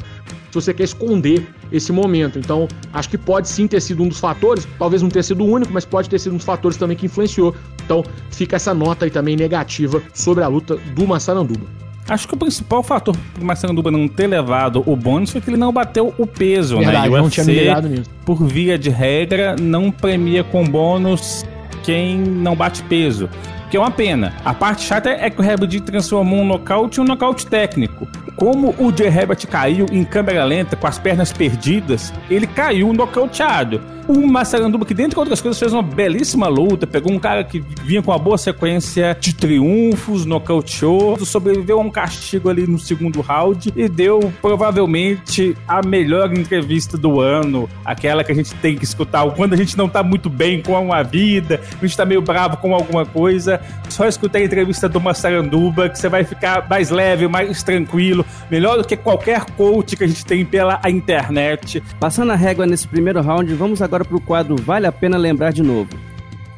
[0.51, 2.39] se você quer esconder esse momento.
[2.39, 5.47] Então, acho que pode sim ter sido um dos fatores, talvez não tenha sido o
[5.47, 7.55] único, mas pode ter sido um dos fatores também que influenciou.
[7.85, 11.67] Então, fica essa nota aí também negativa sobre a luta do Massaranduba.
[12.09, 15.59] Acho que o principal fator pro Massaranduba não ter levado o bônus foi que ele
[15.59, 16.87] não bateu o peso, né?
[16.87, 17.17] Verdade, né?
[17.17, 18.11] E o UFC, não tinha nisso.
[18.25, 21.45] por via de regra, não premia com bônus
[21.83, 23.29] quem não bate peso
[23.71, 24.35] que é uma pena.
[24.45, 28.09] A parte chata é que o Herbert transformou um nocaute em um nocaute técnico.
[28.37, 33.81] Como o Jay Herbert caiu em câmera lenta, com as pernas perdidas, ele caiu nocauteado.
[34.09, 38.03] O Massaranduba, que dentre outras coisas fez uma belíssima luta, pegou um cara que vinha
[38.03, 43.71] com uma boa sequência de triunfos, nocauteou, sobreviveu a um castigo ali no segundo round
[43.77, 49.31] e deu provavelmente a melhor entrevista do ano, aquela que a gente tem que escutar
[49.33, 52.57] quando a gente não tá muito bem com a vida, a gente tá meio bravo
[52.57, 53.58] com alguma coisa,
[53.89, 58.79] só escutar a entrevista do Massaranduba que você vai ficar mais leve, mais tranquilo, melhor
[58.79, 61.83] do que qualquer coach que a gente tem pela internet.
[61.99, 65.53] Passando a régua nesse primeiro round, vamos agora para o quadro Vale a Pena Lembrar
[65.53, 65.91] de Novo.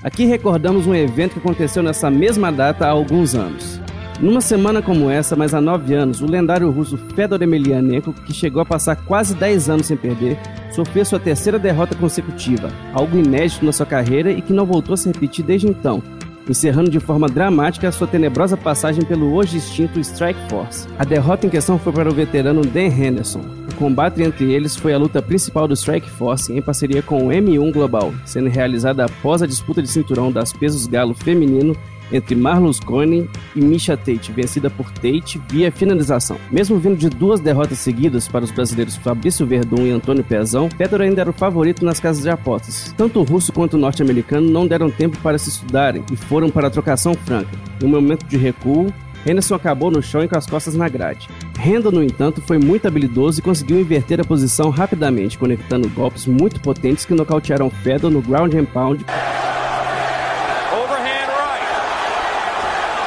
[0.03, 3.81] Aqui recordamos um evento que aconteceu nessa mesma data há alguns anos.
[4.21, 8.61] Numa semana como essa, mas há nove anos, o lendário russo Fedor Emelianenko, que chegou
[8.61, 10.39] a passar quase 10 anos sem perder,
[10.71, 14.97] sofreu sua terceira derrota consecutiva, algo inédito na sua carreira e que não voltou a
[14.99, 16.03] se repetir desde então,
[16.51, 20.89] encerrando de forma dramática a sua tenebrosa passagem pelo hoje extinto Strike Force.
[20.99, 23.41] A derrota em questão foi para o veterano Dan Henderson.
[23.71, 27.31] O combate entre eles foi a luta principal do Strike Force em parceria com o
[27.31, 31.77] M1 Global, sendo realizada após a disputa de cinturão das pesos galo feminino
[32.13, 36.37] entre Marlos Cohen e Misha Tate, vencida por Tate via finalização.
[36.51, 41.03] Mesmo vindo de duas derrotas seguidas para os brasileiros Fabrício Verdun e Antônio Pezão, Pedro
[41.03, 42.95] ainda era o favorito nas casas de apostas.
[42.97, 46.69] Tanto o russo quanto o norte-americano não deram tempo para se estudarem e foram para
[46.69, 47.51] a trocação franca.
[47.83, 48.93] Em um momento de recuo,
[49.27, 51.29] Henderson acabou no chão e com as costas na grade.
[51.59, 56.61] Randall, no entanto, foi muito habilidoso e conseguiu inverter a posição rapidamente, conectando golpes muito
[56.61, 59.05] potentes que nocautearam Fedor no ground and pound.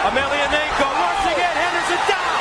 [0.04, 0.84] Emelianenko.
[1.00, 2.33] Once again, Henderson down.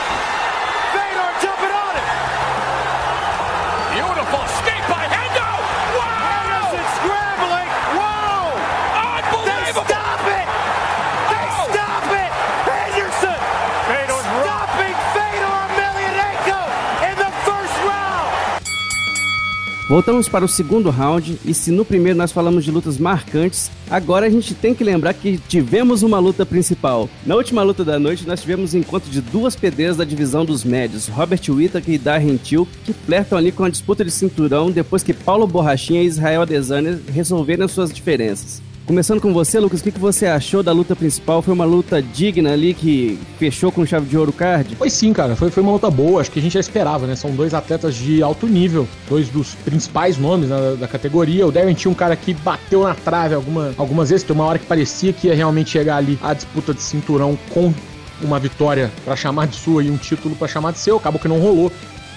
[19.92, 24.24] Voltamos para o segundo round e se no primeiro nós falamos de lutas marcantes, agora
[24.24, 27.11] a gente tem que lembrar que tivemos uma luta principal.
[27.26, 30.64] Na última luta da noite nós tivemos o encontro de duas PDs da divisão dos
[30.64, 35.02] médios, Robert Whittaker e Darren Till, que flertam ali com a disputa de cinturão depois
[35.02, 38.62] que Paulo Borrachinha e Israel Adesanya resolveram suas diferenças.
[38.84, 41.40] Começando com você, Lucas, o que, que você achou da luta principal?
[41.40, 44.74] Foi uma luta digna ali que fechou com chave de ouro card?
[44.74, 45.36] Foi sim, cara.
[45.36, 46.20] Foi, foi uma luta boa.
[46.20, 47.14] Acho que a gente já esperava, né?
[47.14, 51.46] São dois atletas de alto nível, dois dos principais nomes né, da categoria.
[51.46, 54.26] O Darren tinha um cara que bateu na trave alguma, algumas vezes.
[54.26, 57.72] Tem uma hora que parecia que ia realmente chegar ali a disputa de cinturão com
[58.20, 60.96] uma vitória para chamar de sua e um título para chamar de seu.
[60.96, 61.70] Acabou que não rolou.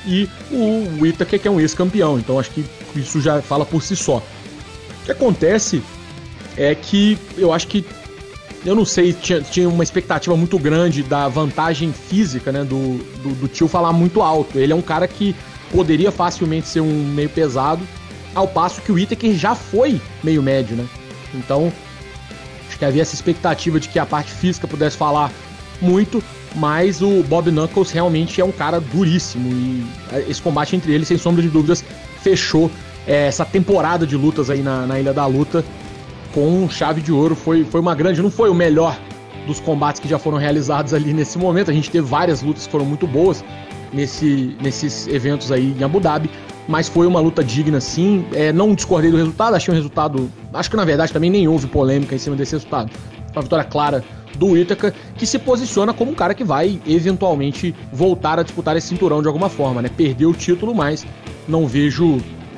[0.07, 2.17] E o Whittaker, que é um ex-campeão.
[2.17, 4.17] Então acho que isso já fala por si só.
[4.17, 5.83] O que acontece
[6.57, 7.85] é que eu acho que
[8.65, 13.35] eu não sei, tinha, tinha uma expectativa muito grande da vantagem física, né, do, do,
[13.35, 14.57] do, tio falar muito alto.
[14.57, 15.35] Ele é um cara que
[15.71, 17.85] poderia facilmente ser um meio pesado,
[18.33, 20.85] ao passo que o Whittaker já foi meio médio, né?
[21.33, 21.71] Então,
[22.67, 25.31] acho que havia essa expectativa de que a parte física pudesse falar
[25.79, 26.23] muito,
[26.55, 29.85] mas o Bob Knuckles realmente é um cara duríssimo e
[30.27, 31.83] esse combate entre eles, sem sombra de dúvidas,
[32.23, 32.71] fechou
[33.05, 35.63] é, essa temporada de lutas aí na, na Ilha da Luta
[36.35, 37.33] com chave de ouro.
[37.33, 38.99] Foi, foi uma grande, não foi o melhor
[39.47, 41.71] dos combates que já foram realizados ali nesse momento.
[41.71, 43.43] A gente teve várias lutas que foram muito boas
[43.93, 46.29] nesse, nesses eventos aí em Abu Dhabi,
[46.67, 48.25] mas foi uma luta digna sim.
[48.33, 50.29] É, não discordei do resultado, achei um resultado.
[50.53, 52.91] Acho que na verdade também nem houve polêmica em cima desse resultado.
[53.31, 54.03] Uma vitória clara
[54.37, 58.87] do Ítaca, que se posiciona como um cara que vai eventualmente voltar a disputar esse
[58.87, 59.89] cinturão de alguma forma, né?
[59.95, 61.05] Perdeu o título, mas
[61.47, 62.17] não vejo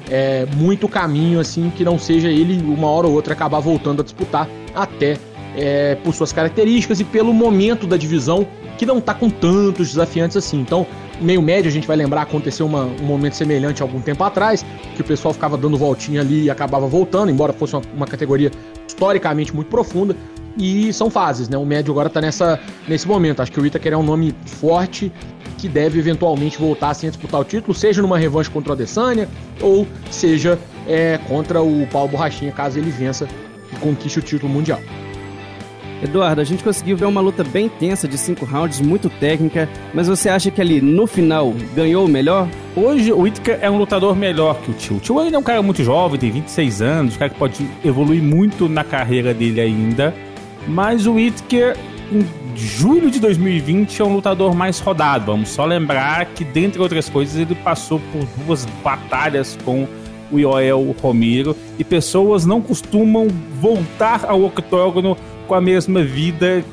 [0.09, 4.03] é, muito caminho assim que não seja ele uma hora ou outra acabar voltando a
[4.03, 5.17] disputar até
[5.55, 10.37] é, por suas características e pelo momento da divisão que não está com tantos desafiantes
[10.37, 10.59] assim.
[10.59, 10.85] Então,
[11.19, 14.63] meio médio a gente vai lembrar aconteceu uma, um momento semelhante algum tempo atrás,
[14.95, 18.51] que o pessoal ficava dando voltinha ali e acabava voltando, embora fosse uma, uma categoria
[18.87, 20.15] historicamente muito profunda.
[20.59, 21.55] E são fases, né?
[21.55, 23.41] O médio agora está nessa, nesse momento.
[23.41, 25.11] Acho que o Itaker é um nome forte
[25.57, 29.27] que deve eventualmente voltar assim, a disputar o título, seja numa revanche contra o Adesanya
[29.61, 33.27] ou seja é, contra o Paulo Borrachinha, caso ele vença
[33.71, 34.79] e conquiste o título mundial.
[36.01, 40.07] Eduardo, a gente conseguiu ver uma luta bem tensa de cinco rounds, muito técnica, mas
[40.07, 42.47] você acha que ali no final ganhou o melhor?
[42.75, 44.97] Hoje o Whittaker é um lutador melhor que o Tio.
[44.97, 47.67] O Tio ainda é um cara muito jovem, tem 26 anos, um cara que pode
[47.83, 50.13] evoluir muito na carreira dele ainda,
[50.67, 51.75] mas o Whittaker
[52.11, 55.25] em julho de 2020 é um lutador mais rodado.
[55.25, 59.87] Vamos só lembrar que, dentre outras coisas, ele passou por duas batalhas com
[60.31, 63.27] o Yoel Romero e pessoas não costumam
[63.61, 65.17] voltar ao octógono
[65.47, 66.63] com a mesma vida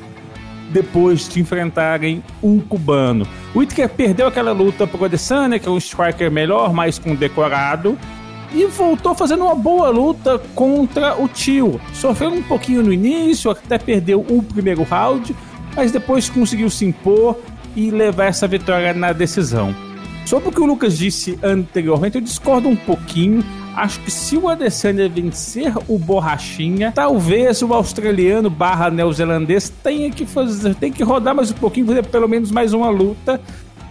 [0.72, 3.26] depois de enfrentarem um cubano.
[3.54, 7.96] O Whittaker perdeu aquela luta pro Adesanya, que é um striker melhor, mais condecorado,
[8.52, 11.80] e voltou fazendo uma boa luta contra o Tio.
[11.92, 15.34] Sofreu um pouquinho no início, até perdeu o primeiro round,
[15.74, 17.38] mas depois conseguiu se impor
[17.76, 19.74] e levar essa vitória na decisão.
[20.26, 23.44] Sobre o que o Lucas disse anteriormente, eu discordo um pouquinho.
[23.76, 30.24] Acho que se o Adesanya vencer o Borrachinha, talvez o australiano barra neozelandês tenha que
[30.24, 33.40] fazer, tem que rodar mais um pouquinho, fazer pelo menos mais uma luta,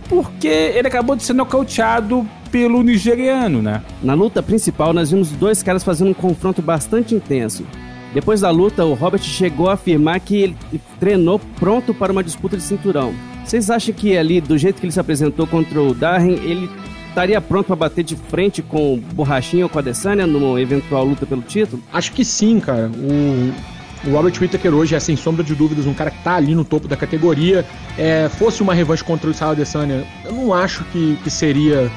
[0.08, 3.82] porque ele acabou de ser nocauteado pelo nigeriano, né?
[4.04, 7.66] Na luta principal, nós vimos dois caras fazendo um confronto bastante intenso.
[8.14, 10.56] Depois da luta, o Robert chegou a afirmar que ele
[11.00, 13.12] treinou pronto para uma disputa de cinturão.
[13.44, 16.70] Vocês acham que ali, do jeito que ele se apresentou contra o Darren, ele
[17.10, 21.06] estaria pronto para bater de frente com o Borrachinha ou com a Adesanya numa eventual
[21.06, 21.82] luta pelo título?
[21.92, 22.88] Acho que sim, cara.
[22.96, 26.54] O, o Robert Whittaker hoje é, sem sombra de dúvidas, um cara que tá ali
[26.54, 27.66] no topo da categoria.
[27.98, 31.92] É, fosse uma revanche contra o Israel Adesanya, eu não acho que, que seria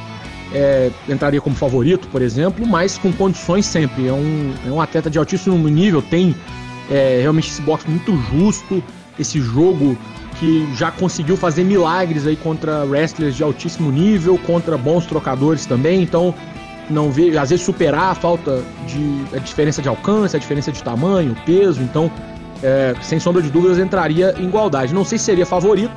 [0.53, 4.09] é, entraria como favorito, por exemplo, mas com condições sempre.
[4.09, 6.35] É um, é um atleta de altíssimo nível, tem
[6.91, 8.83] é, realmente esse boxe muito justo,
[9.19, 9.97] esse jogo
[10.39, 16.03] que já conseguiu fazer milagres aí contra wrestlers de altíssimo nível, contra bons trocadores também,
[16.03, 16.35] então
[16.91, 20.83] não vê, às vezes superar a falta de a diferença de alcance, a diferença de
[20.83, 22.11] tamanho, peso, então
[22.63, 24.95] é, sem sombra de dúvidas entraria em igualdade.
[24.95, 25.95] Não sei se seria favorito,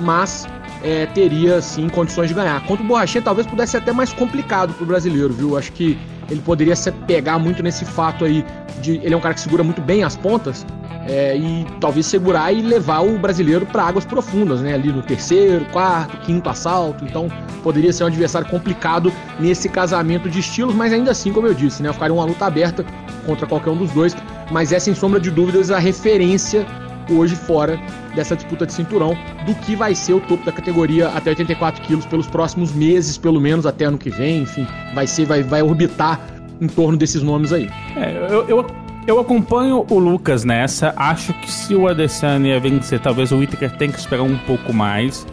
[0.00, 0.46] mas
[0.82, 2.64] é, teria sim condições de ganhar.
[2.66, 5.56] Contra o Borrachinha talvez pudesse ser até mais complicado pro brasileiro, viu?
[5.56, 5.98] Acho que
[6.30, 8.44] ele poderia se pegar muito nesse fato aí
[8.80, 10.64] de ele é um cara que segura muito bem as pontas
[11.08, 14.74] é, e talvez segurar e levar o brasileiro para águas profundas, né?
[14.74, 17.04] Ali no terceiro, quarto, quinto assalto.
[17.04, 17.28] Então
[17.62, 21.82] poderia ser um adversário complicado nesse casamento de estilos, mas ainda assim, como eu disse,
[21.82, 21.92] né?
[21.92, 22.84] Ficaria uma luta aberta
[23.24, 24.14] contra qualquer um dos dois.
[24.50, 26.66] Mas é sem sombra de dúvidas a referência
[27.14, 27.78] hoje fora
[28.14, 29.16] dessa disputa de cinturão
[29.46, 33.40] do que vai ser o topo da categoria até 84 quilos pelos próximos meses, pelo
[33.40, 36.20] menos até ano que vem, enfim, vai ser, vai, vai orbitar
[36.60, 37.70] em torno desses nomes aí.
[37.96, 38.66] É, eu, eu,
[39.06, 43.92] eu acompanho o Lucas nessa, acho que se o Adesanya vencer, talvez o Whittaker tenha
[43.92, 45.26] que esperar um pouco mais,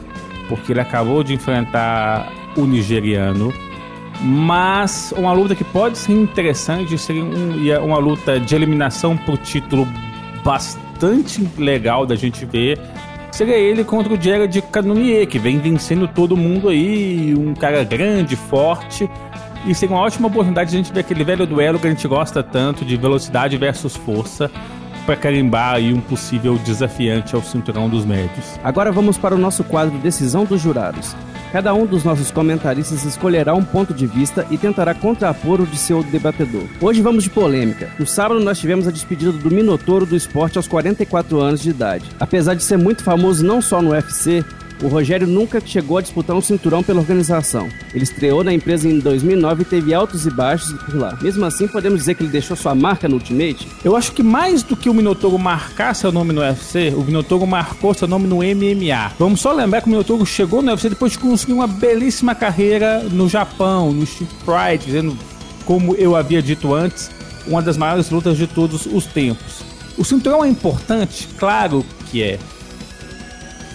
[0.48, 3.54] porque ele acabou de enfrentar o nigeriano.
[4.22, 9.86] Mas uma luta que pode ser interessante seria um, uma luta de eliminação pro título
[10.44, 12.80] bastante bastante legal da gente ver
[13.32, 18.36] seria ele contra o Jared Cannonier, que vem vencendo todo mundo aí, um cara grande,
[18.38, 19.10] forte.
[19.68, 22.08] E seria uma ótima oportunidade de a gente ver aquele velho duelo que a gente
[22.08, 24.50] gosta tanto, de velocidade versus força,
[25.06, 28.58] para carimbar aí um possível desafiante ao cinturão dos médios.
[28.64, 31.14] Agora vamos para o nosso quadro Decisão dos Jurados.
[31.52, 35.78] Cada um dos nossos comentaristas escolherá um ponto de vista e tentará contrapor o de
[35.78, 36.66] seu debatedor.
[36.82, 37.90] Hoje vamos de polêmica.
[37.98, 42.06] No sábado nós tivemos a despedida do Minotouro do esporte aos 44 anos de idade.
[42.20, 44.44] Apesar de ser muito famoso não só no UFC,
[44.82, 47.70] o Rogério nunca chegou a disputar um cinturão pela organização.
[47.94, 51.18] Ele estreou na empresa em 2009 e teve altos e baixos por lá.
[51.22, 53.68] Mesmo assim, podemos dizer que ele deixou sua marca no Ultimate?
[53.84, 57.48] Eu acho que mais do que o Minotouro marcar seu nome no UFC, o Minotouro
[57.48, 59.14] marcou seu nome no MMA.
[59.18, 63.00] Vamos só lembrar que o Minotouro chegou no UFC depois de conseguir uma belíssima carreira
[63.04, 65.18] no Japão, no Street Pride, dizendo,
[65.66, 67.10] como eu havia dito antes,
[67.48, 69.64] uma das maiores lutas de todos os tempos.
[69.98, 71.28] O cinturão é importante?
[71.38, 72.40] Claro que é.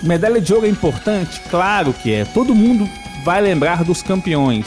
[0.02, 1.40] Medalha de ouro é importante?
[1.50, 2.24] Claro que é.
[2.24, 2.88] Todo mundo
[3.22, 4.64] vai lembrar dos campeões.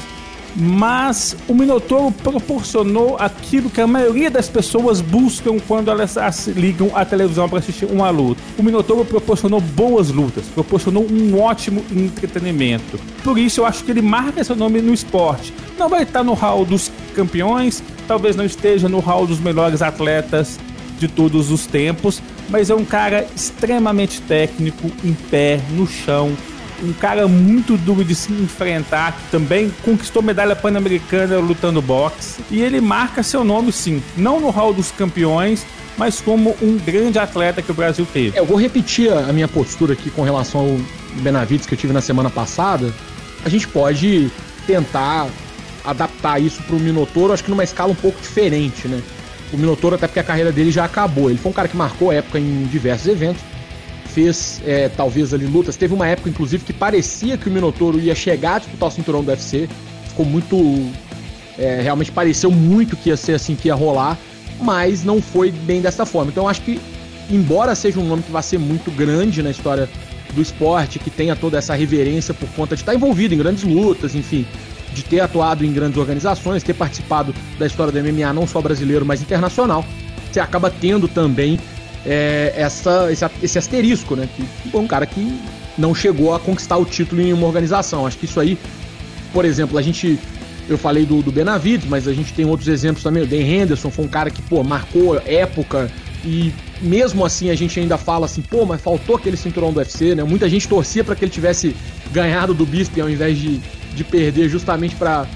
[0.55, 6.15] Mas o Minotouro proporcionou aquilo que a maioria das pessoas buscam quando elas
[6.49, 8.39] ligam a televisão para assistir uma luta.
[8.59, 12.99] O Minotouro proporcionou boas lutas, proporcionou um ótimo entretenimento.
[13.23, 15.51] Por isso eu acho que ele marca seu nome no esporte.
[15.75, 20.59] Não vai estar no hall dos campeões, talvez não esteja no hall dos melhores atletas
[20.99, 26.35] de todos os tempos, mas é um cara extremamente técnico, em pé, no chão,
[26.81, 32.61] um cara muito duro de se enfrentar, que também conquistou medalha pan-americana lutando boxe, e
[32.61, 35.65] ele marca seu nome sim, não no hall dos campeões,
[35.97, 38.37] mas como um grande atleta que o Brasil teve.
[38.37, 40.79] É, eu vou repetir a minha postura aqui com relação ao
[41.21, 42.91] Benavides que eu tive na semana passada.
[43.45, 44.31] A gente pode
[44.65, 45.27] tentar
[45.83, 49.01] adaptar isso para o Minotouro, acho que numa escala um pouco diferente, né?
[49.55, 51.29] O Minotouro, até porque a carreira dele já acabou.
[51.29, 53.41] Ele foi um cara que marcou época em diversos eventos,
[54.05, 55.75] fez é, talvez ali lutas.
[55.75, 59.23] Teve uma época, inclusive, que parecia que o Minotouro ia chegar a disputar o cinturão
[59.23, 59.69] do UFC.
[60.07, 60.57] Ficou muito.
[61.57, 64.17] É, realmente pareceu muito que ia ser assim que ia rolar,
[64.59, 66.31] mas não foi bem dessa forma.
[66.31, 66.79] Então acho que,
[67.29, 69.87] embora seja um nome que vai ser muito grande na história
[70.33, 74.15] do esporte, que tenha toda essa reverência por conta de estar envolvido em grandes lutas,
[74.15, 74.47] enfim,
[74.93, 79.05] de ter atuado em grandes organizações, ter participado da história do MMA não só brasileiro,
[79.05, 79.85] mas internacional,
[80.31, 81.59] você acaba tendo também
[82.05, 84.27] é, essa, esse, esse, asterisco, né?
[84.35, 85.39] Que foi um cara que
[85.77, 88.05] não chegou a conquistar o título em uma organização.
[88.05, 88.57] Acho que isso aí,
[89.31, 90.19] por exemplo, a gente.
[90.69, 93.23] Eu falei do, do Benavides, mas a gente tem outros exemplos também.
[93.23, 95.91] O Dan Henderson foi um cara que, pô, marcou época
[96.23, 100.15] e mesmo assim a gente ainda fala assim, pô, mas faltou aquele cinturão do UFC,
[100.15, 100.23] né?
[100.23, 101.75] Muita gente torcia para que ele tivesse
[102.13, 103.59] ganhado do Bisping ao invés de,
[103.95, 105.27] de perder justamente para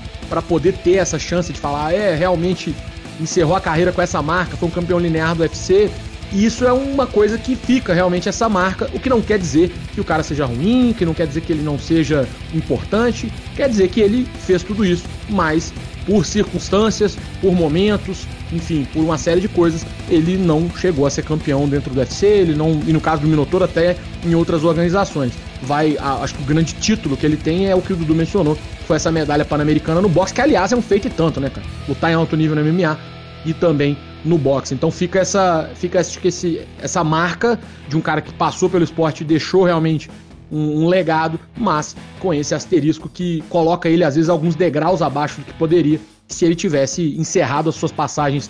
[0.47, 2.75] poder ter essa chance de falar, é, realmente
[3.19, 5.89] encerrou a carreira com essa marca, foi um campeão linear do UFC.
[6.31, 9.71] E isso é uma coisa que fica realmente essa marca, o que não quer dizer
[9.93, 13.69] que o cara seja ruim, que não quer dizer que ele não seja importante, quer
[13.69, 15.73] dizer que ele fez tudo isso, mas
[16.05, 21.23] por circunstâncias, por momentos, enfim, por uma série de coisas, ele não chegou a ser
[21.23, 25.31] campeão dentro do UFC, ele não, e no caso do Minotauro até em outras organizações
[25.61, 25.97] vai.
[25.97, 28.55] A, acho que o grande título que ele tem é o que o Dudu mencionou,
[28.55, 31.49] que foi essa medalha pan-americana no boxe, que aliás é um feito e tanto, né,
[31.49, 31.65] cara?
[31.87, 32.97] Lutar em alto nível no MMA
[33.45, 34.73] e também no boxe.
[34.73, 39.23] Então fica essa, fica esse, essa marca de um cara que passou pelo esporte e
[39.25, 40.09] deixou realmente
[40.51, 45.41] um, um, legado, mas com esse asterisco que coloca ele às vezes alguns degraus abaixo
[45.41, 48.49] do que poderia se ele tivesse encerrado as suas passagens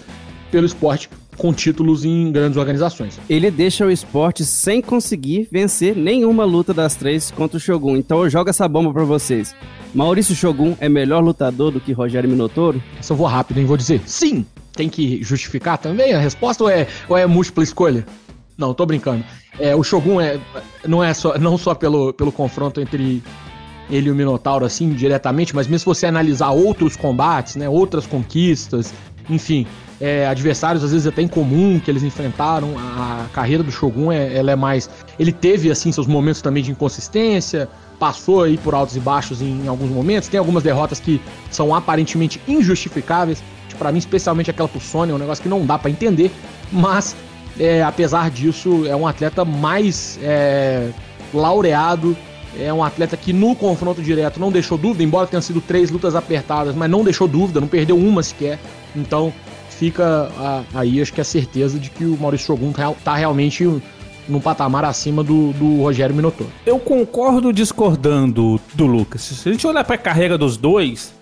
[0.51, 3.19] pelo esporte com títulos em grandes organizações.
[3.29, 7.95] Ele deixa o esporte sem conseguir vencer nenhuma luta das três contra o Shogun.
[7.95, 9.55] Então eu jogo essa bomba para vocês.
[9.93, 12.81] Maurício Shogun é melhor lutador do que Rogério Minotouro?
[13.07, 13.65] Eu vou rápido, hein?
[13.65, 14.45] Vou dizer sim.
[14.73, 18.05] Tem que justificar também a resposta ou é, ou é múltipla escolha?
[18.57, 19.23] Não, tô brincando.
[19.59, 20.39] É, o Shogun é,
[20.87, 23.23] não é só, não só pelo, pelo confronto entre
[23.89, 28.05] ele e o Minotauro, assim, diretamente, mas mesmo se você analisar outros combates, né, outras
[28.05, 28.93] conquistas,
[29.29, 29.65] enfim,
[29.99, 34.35] é, adversários às vezes até em comum que eles enfrentaram, a, carreira do Shogun é,
[34.35, 34.89] ela é mais...
[35.19, 37.67] Ele teve, assim, seus momentos também de inconsistência,
[37.99, 41.73] passou aí por altos e baixos em, em alguns momentos, tem algumas derrotas que são
[41.73, 43.43] aparentemente injustificáveis,
[43.77, 46.31] para mim, especialmente aquela pro Sony, é um negócio que não dá para entender,
[46.71, 47.15] mas
[47.59, 50.89] é, apesar disso, é um atleta mais é,
[51.33, 52.15] laureado.
[52.59, 56.15] É um atleta que no confronto direto não deixou dúvida, embora tenham sido três lutas
[56.15, 58.59] apertadas, mas não deixou dúvida, não perdeu uma sequer.
[58.95, 59.33] Então
[59.69, 60.29] fica
[60.73, 63.63] aí, acho que a certeza de que o Maurício Shogun tá, tá realmente
[64.27, 66.47] num patamar acima do, do Rogério Minotor.
[66.65, 69.21] Eu concordo discordando do Lucas.
[69.21, 71.13] Se a gente olhar para a carreira dos dois,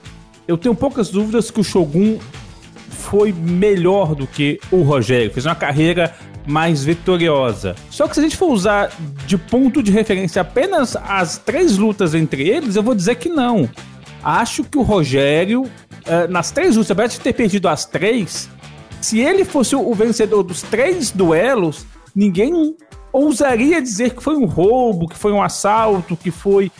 [0.47, 2.17] eu tenho poucas dúvidas que o Shogun
[2.89, 6.13] foi melhor do que o Rogério, fez uma carreira
[6.45, 7.75] mais vitoriosa.
[7.89, 8.91] Só que se a gente for usar
[9.25, 13.69] de ponto de referência apenas as três lutas entre eles, eu vou dizer que não.
[14.23, 15.69] Acho que o Rogério,
[16.05, 18.49] eh, nas três lutas, apesar de ter perdido as três,
[19.01, 21.85] se ele fosse o vencedor dos três duelos,
[22.15, 22.75] ninguém
[23.13, 26.71] ousaria dizer que foi um roubo, que foi um assalto, que foi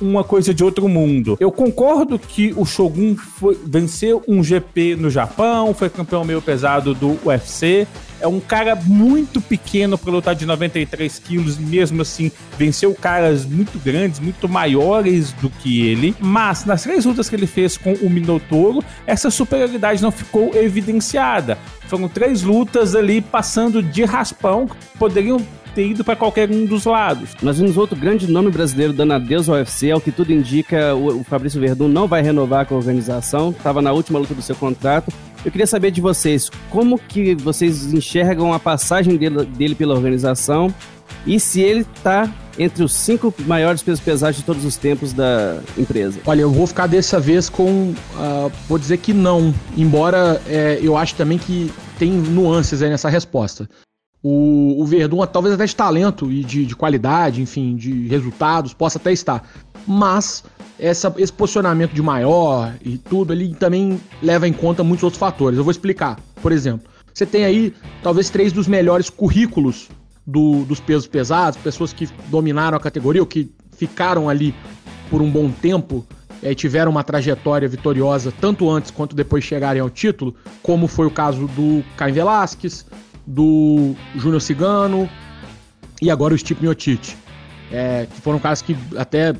[0.00, 1.36] uma coisa de outro mundo.
[1.40, 6.94] Eu concordo que o Shogun foi, venceu um GP no Japão, foi campeão meio pesado
[6.94, 7.86] do UFC.
[8.20, 13.78] É um cara muito pequeno para lutar de 93 quilos, mesmo assim venceu caras muito
[13.78, 16.14] grandes, muito maiores do que ele.
[16.20, 21.56] Mas nas três lutas que ele fez com o Minotouro, essa superioridade não ficou evidenciada.
[21.88, 25.40] Foram três lutas ali passando de raspão, poderiam
[25.70, 27.30] ter ido para qualquer um dos lados.
[27.42, 31.20] Nós vimos outro grande nome brasileiro dando adeus ao UFC, ao que tudo indica, o,
[31.20, 34.56] o Fabrício Verdun não vai renovar com a organização, estava na última luta do seu
[34.56, 35.12] contrato.
[35.44, 40.72] Eu queria saber de vocês, como que vocês enxergam a passagem dele, dele pela organização
[41.26, 45.60] e se ele está entre os cinco maiores pesos pesados de todos os tempos da
[45.76, 46.20] empresa?
[46.26, 47.92] Olha, eu vou ficar dessa vez com.
[47.92, 49.54] Uh, vou dizer que não.
[49.76, 53.68] Embora é, eu acho também que tem nuances aí nessa resposta.
[54.22, 58.98] O, o Verdun, talvez até de talento e de, de qualidade, enfim, de resultados, possa
[58.98, 59.48] até estar.
[59.86, 60.44] Mas
[60.78, 65.58] essa, esse posicionamento de maior e tudo, ele também leva em conta muitos outros fatores.
[65.58, 66.18] Eu vou explicar.
[66.42, 69.88] Por exemplo, você tem aí talvez três dos melhores currículos
[70.26, 74.54] do, dos pesos pesados, pessoas que dominaram a categoria ou que ficaram ali
[75.10, 76.06] por um bom tempo
[76.42, 81.06] e tiveram uma trajetória vitoriosa tanto antes quanto depois de chegarem ao título, como foi
[81.06, 82.86] o caso do Caim Velasquez,
[83.30, 85.08] do Júnior Cigano
[86.02, 87.14] e agora o Stipe Miocic.
[87.70, 89.32] É, que foram caras que até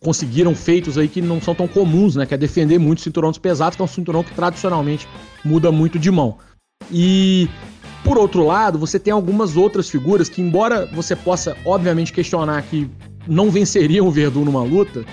[0.00, 2.24] conseguiram feitos aí que não são tão comuns, né?
[2.24, 5.08] Que é defender muito o cinturão dos pesados, que é um cinturão que tradicionalmente
[5.44, 6.38] muda muito de mão.
[6.90, 7.48] E
[8.04, 12.88] por outro lado, você tem algumas outras figuras que, embora você possa, obviamente, questionar que
[13.26, 15.04] não venceriam o Verdun numa luta,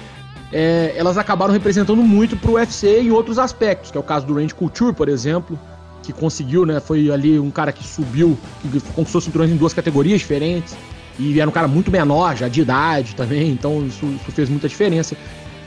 [0.54, 4.36] é, elas acabaram representando muito pro UFC em outros aspectos, que é o caso do
[4.36, 5.60] Range Couture, por exemplo,
[6.08, 6.80] que conseguiu, né?
[6.80, 10.74] Foi ali um cara que subiu, que conquistou cinturões em duas categorias diferentes.
[11.20, 14.70] E era um cara muito menor, já de idade também, então isso, isso fez muita
[14.70, 15.18] diferença.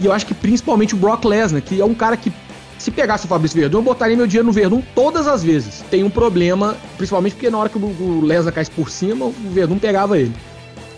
[0.00, 2.32] E eu acho que principalmente o Brock Lesnar, que é um cara que,
[2.78, 5.84] se pegasse o Fabrício Verdun, eu botaria meu dinheiro no Verdun todas as vezes.
[5.90, 9.78] Tem um problema, principalmente porque na hora que o Lesnar caísse por cima, o Verdun
[9.78, 10.32] pegava ele.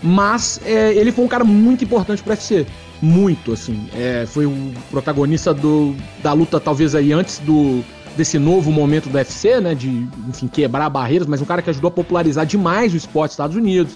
[0.01, 2.65] Mas é, ele foi um cara muito importante pro UFC.
[3.01, 3.89] Muito, assim.
[3.97, 7.83] É, foi o protagonista do, da luta, talvez aí antes do,
[8.17, 9.75] desse novo momento do UFC, né?
[9.75, 9.89] De,
[10.29, 13.57] enfim, quebrar barreiras, mas um cara que ajudou a popularizar demais o esporte dos Estados
[13.57, 13.95] Unidos.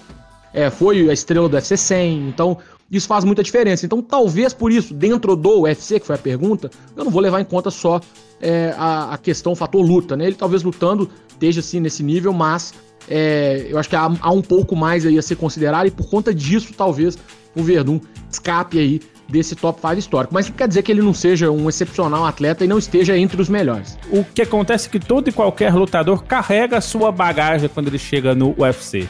[0.53, 2.59] É, foi a estrela do UFC 100, então
[2.91, 3.85] isso faz muita diferença.
[3.85, 7.41] Então, talvez por isso, dentro do UFC, que foi a pergunta, eu não vou levar
[7.41, 8.01] em conta só
[8.41, 10.27] é, a, a, questão, o fator luta, né?
[10.27, 12.73] Ele talvez lutando esteja assim nesse nível, mas
[13.09, 16.09] é, eu acho que há, há, um pouco mais aí a ser considerado, e por
[16.09, 17.19] conta disso, talvez
[17.55, 18.01] o Verdun
[18.31, 20.35] escape aí desse top 5 histórico.
[20.35, 23.41] Mas não quer dizer que ele não seja um excepcional atleta e não esteja entre
[23.41, 23.99] os melhores.
[24.11, 28.35] O que acontece é que todo e qualquer lutador carrega sua bagagem quando ele chega
[28.35, 29.09] no UFC.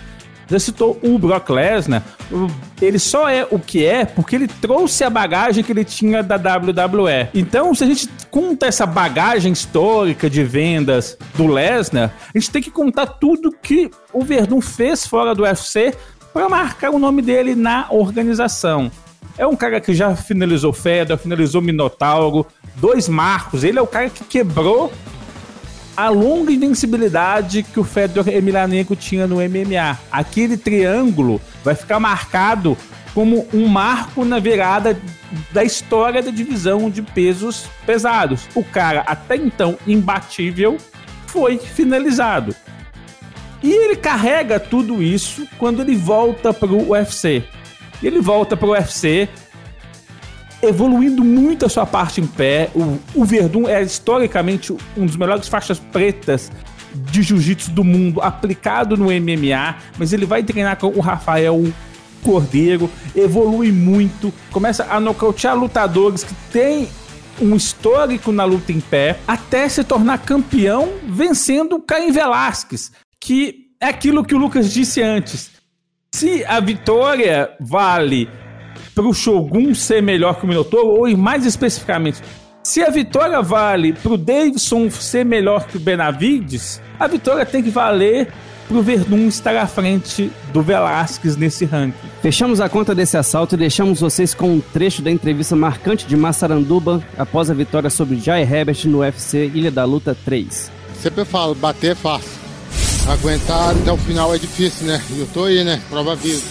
[0.48, 2.04] Você citou o Brock Lesnar,
[2.80, 6.36] ele só é o que é porque ele trouxe a bagagem que ele tinha da
[6.36, 7.28] WWE.
[7.34, 12.62] Então, se a gente conta essa bagagem histórica de vendas do Lesnar, a gente tem
[12.62, 15.92] que contar tudo que o Verdun fez fora do UFC
[16.32, 18.88] para marcar o nome dele na organização.
[19.38, 23.64] É um cara que já finalizou Fedor, finalizou Minotauro, dois marcos.
[23.64, 24.90] Ele é o cara que quebrou
[25.96, 29.98] a longa invencibilidade que o Fedor Emelianenko tinha no MMA.
[30.10, 32.76] Aquele triângulo vai ficar marcado
[33.14, 34.98] como um marco na virada
[35.52, 38.46] da história da divisão de pesos pesados.
[38.54, 40.76] O cara, até então imbatível,
[41.26, 42.54] foi finalizado.
[43.62, 47.42] E ele carrega tudo isso quando ele volta pro UFC.
[48.02, 49.28] Ele volta pro UFC
[50.62, 52.70] evoluindo muito a sua parte em pé.
[52.74, 56.50] O, o Verdun é historicamente um dos melhores faixas pretas
[56.94, 61.62] de jiu-jitsu do mundo aplicado no MMA, mas ele vai treinar com o Rafael
[62.22, 66.88] Cordeiro, evolui muito, começa a nocautear lutadores que têm
[67.40, 72.90] um histórico na luta em pé, até se tornar campeão vencendo Caim Velasquez,
[73.20, 75.55] que é aquilo que o Lucas disse antes.
[76.16, 78.26] Se a vitória vale
[78.94, 82.22] para o Shogun ser melhor que o Minotauro, ou mais especificamente,
[82.62, 87.62] se a vitória vale para o Davidson ser melhor que o Benavides, a vitória tem
[87.62, 88.32] que valer
[88.66, 92.08] para o Verdun estar à frente do Velasquez nesse ranking.
[92.22, 96.16] Fechamos a conta desse assalto e deixamos vocês com um trecho da entrevista marcante de
[96.16, 100.72] Massaranduba após a vitória sobre Jai Herbert no UFC Ilha da Luta 3.
[100.98, 102.45] Sempre eu falo, bater é fácil.
[103.08, 105.00] Aguentar até o final é difícil, né?
[105.10, 105.80] E eu tô aí, né?
[105.88, 106.42] Prova viva.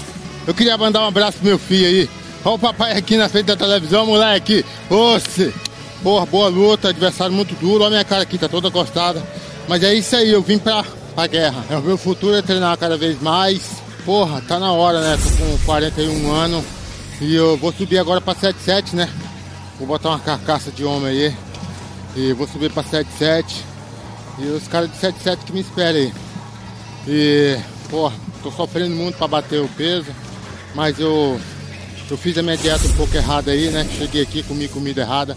[0.48, 2.10] Eu queria mandar um abraço pro meu filho aí.
[2.46, 4.64] Olha o papai aqui na frente da televisão, moleque.
[4.90, 5.54] Oxe!
[6.02, 7.84] Porra, boa luta, adversário muito duro.
[7.84, 9.22] Olha a minha cara aqui, tá toda costada.
[9.68, 11.66] Mas é isso aí, eu vim pra, pra guerra.
[11.70, 13.64] É o meu futuro é treinar cada vez mais.
[14.06, 15.18] Porra, tá na hora, né?
[15.18, 16.64] Tô com 41 anos.
[17.20, 19.10] E eu vou subir agora pra 77, né?
[19.78, 21.36] Vou botar uma carcaça de homem aí.
[22.16, 23.66] E vou subir pra 77.
[24.40, 26.25] E os caras de 77 que me esperem aí.
[27.08, 27.58] E,
[27.90, 30.12] porra, tô sofrendo muito pra bater o peso.
[30.74, 31.40] Mas eu
[32.10, 33.88] eu fiz a minha dieta um pouco errada aí, né?
[33.98, 35.36] Cheguei aqui, comi comida errada.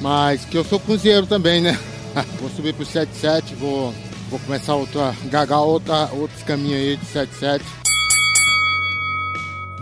[0.00, 1.78] Mas que eu sou cozinheiro também, né?
[2.40, 3.94] vou subir pro 77, vou,
[4.28, 7.64] vou começar outra, gagar outra, outros caminhos aí de 77.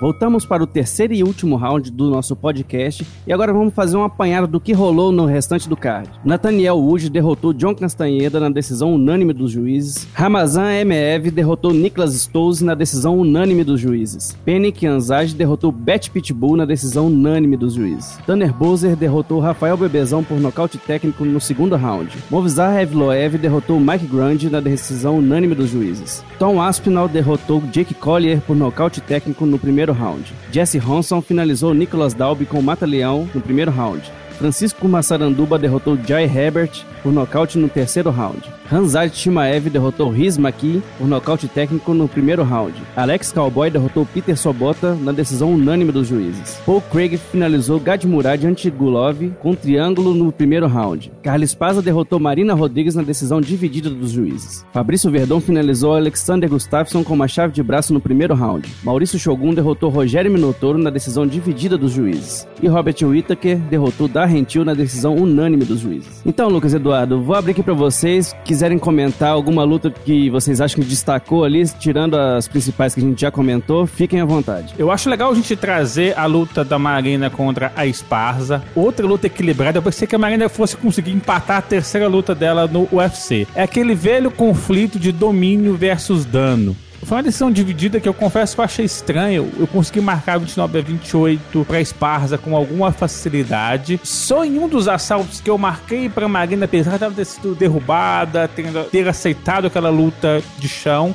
[0.00, 4.04] Voltamos para o terceiro e último round do nosso podcast e agora vamos fazer um
[4.04, 6.08] apanhado do que rolou no restante do card.
[6.24, 10.06] Nathaniel Wood derrotou John Castanheda na decisão unânime dos juízes.
[10.14, 14.36] Ramazan Emeev derrotou Niklas Stolze na decisão unânime dos juízes.
[14.44, 18.18] Penny Kianzage derrotou Bet Pitbull na decisão unânime dos juízes.
[18.24, 22.16] Tanner Bozer derrotou Rafael Bebezão por nocaute técnico no segundo round.
[22.30, 26.22] Movizar Evloev derrotou Mike Grande na decisão unânime dos juízes.
[26.38, 30.32] Tom Aspinall derrotou Jake Collier por nocaute técnico no primeiro primeiro round.
[30.52, 34.02] Jesse Ronson finalizou Nicholas Dalby com mata-leão no primeiro round.
[34.32, 38.42] Francisco Massaranduba derrotou Jai Herbert por nocaute no terceiro round.
[38.70, 42.74] Hanzad Shimaev derrotou Riz Maki por nocaute técnico no primeiro round.
[42.94, 46.60] Alex Cowboy derrotou Peter Sobota na decisão unânime dos juízes.
[46.66, 51.10] Paul Craig finalizou Gad Murad Antigulov com um triângulo no primeiro round.
[51.22, 54.66] Carlos Paza derrotou Marina Rodrigues na decisão dividida dos juízes.
[54.70, 58.68] Fabrício Verdão finalizou Alexander Gustafsson com uma chave de braço no primeiro round.
[58.84, 62.46] Maurício Shogun derrotou Rogério Minotouro na decisão dividida dos juízes.
[62.62, 66.20] E Robert Whittaker derrotou Darren Till na decisão unânime dos juízes.
[66.26, 70.60] Então, Lucas Eduardo, vou abrir aqui para vocês que quiserem comentar alguma luta que vocês
[70.60, 74.74] acham que destacou ali, tirando as principais que a gente já comentou, fiquem à vontade.
[74.76, 78.60] Eu acho legal a gente trazer a luta da Marina contra a Esparza.
[78.74, 79.78] Outra luta equilibrada.
[79.78, 83.46] Eu pensei que a Marina fosse conseguir empatar a terceira luta dela no UFC.
[83.54, 86.76] É aquele velho conflito de domínio versus dano.
[87.02, 89.50] Foi uma decisão dividida que eu confesso que eu achei estranho.
[89.58, 94.00] Eu consegui marcar 29 a 28 para Esparza com alguma facilidade.
[94.02, 97.54] Só em um dos assaltos que eu marquei para Marina, apesar de ela ter sido
[97.54, 101.14] derrubada, ter, ter aceitado aquela luta de chão.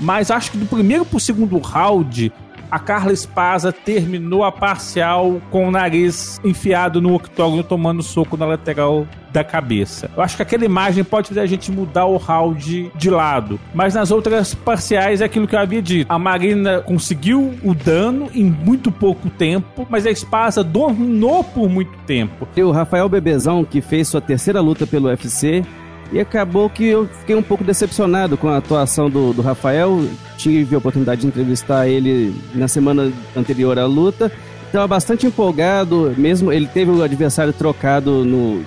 [0.00, 2.32] Mas acho que do primeiro pro segundo round,
[2.70, 8.46] a Carla Espaza terminou a parcial com o nariz enfiado no octógono, tomando soco na
[8.46, 10.10] lateral da cabeça.
[10.16, 13.60] Eu acho que aquela imagem pode fazer a gente mudar o round de lado.
[13.74, 16.10] Mas nas outras parciais é aquilo que eu havia dito.
[16.10, 21.92] A Marina conseguiu o dano em muito pouco tempo, mas a Espaza dominou por muito
[22.06, 22.48] tempo.
[22.56, 25.62] E o Rafael Bebezão, que fez sua terceira luta pelo UFC,
[26.10, 30.04] e acabou que eu fiquei um pouco decepcionado com a atuação do, do Rafael.
[30.36, 34.32] Tive a oportunidade de entrevistar ele na semana anterior à luta.
[34.66, 38.62] Estava bastante empolgado, mesmo ele teve o adversário trocado no,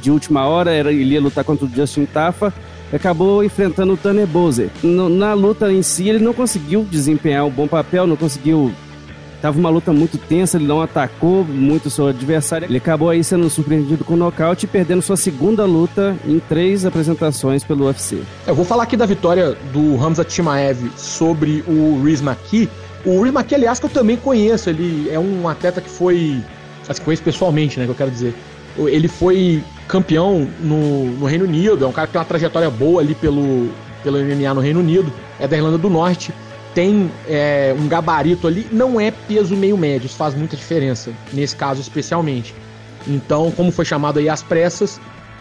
[0.00, 2.52] de última hora, era, ele ia lutar contra o Justin Tafa,
[2.92, 4.70] acabou enfrentando o Tanner Bowser.
[4.82, 8.72] na luta em si, ele não conseguiu desempenhar um bom papel, não conseguiu
[9.42, 12.66] Tava uma luta muito tensa, ele não atacou muito seu adversário.
[12.66, 17.64] Ele acabou aí sendo surpreendido com nocaute e perdendo sua segunda luta em três apresentações
[17.64, 18.22] pelo UFC.
[18.46, 22.70] Eu vou falar aqui da vitória do Hamza Timaev sobre o Riz Maki.
[23.04, 26.40] O Riz Maki, aliás, que eu também conheço, ele é um atleta que foi.
[26.88, 27.84] Assim, conheço pessoalmente, né?
[27.84, 28.32] Que eu quero dizer.
[28.78, 33.02] Ele foi campeão no, no Reino Unido, é um cara que tem uma trajetória boa
[33.02, 33.68] ali pelo,
[34.04, 36.32] pelo MMA no Reino Unido, é da Irlanda do Norte
[36.74, 41.54] tem é, um gabarito ali, não é peso meio médio, isso faz muita diferença, nesse
[41.54, 42.54] caso especialmente.
[43.06, 45.00] Então, como foi chamado aí às pressas,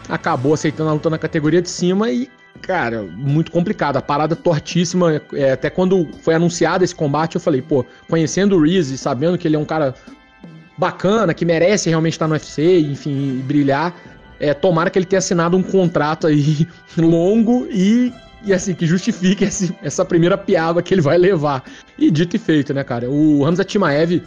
[0.09, 2.29] acabou aceitando a luta na categoria de cima e
[2.61, 3.97] Cara, muito complicado.
[3.97, 5.21] A parada tortíssima.
[5.33, 9.47] É, até quando foi anunciado esse combate, eu falei, pô, conhecendo o Reese, sabendo que
[9.47, 9.95] ele é um cara
[10.77, 13.95] bacana, que merece realmente estar no UFC, enfim, e brilhar.
[14.39, 16.67] É, tomara que ele tenha assinado um contrato aí
[16.97, 18.13] longo e,
[18.43, 21.63] e assim, que justifique esse, essa primeira piaba que ele vai levar.
[21.97, 23.09] E dito e feito, né, cara?
[23.09, 24.21] O Hamza Timaev,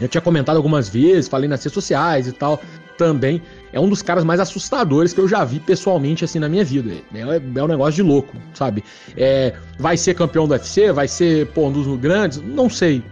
[0.00, 2.60] eu tinha comentado algumas vezes, falei nas redes sociais e tal,
[2.96, 3.40] também.
[3.72, 6.92] É um dos caras mais assustadores que eu já vi pessoalmente, assim, na minha vida.
[7.14, 8.82] É, é um negócio de louco, sabe?
[9.16, 10.92] É, vai ser campeão do UFC?
[10.92, 12.42] Vai ser, pô, um dos grandes?
[12.42, 13.02] Não sei?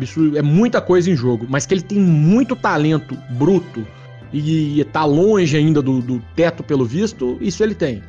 [0.00, 3.84] Isso é muita coisa em jogo, mas que ele tem muito talento bruto
[4.32, 8.02] e, e tá longe ainda do, do, teto pelo visto, isso ele tem.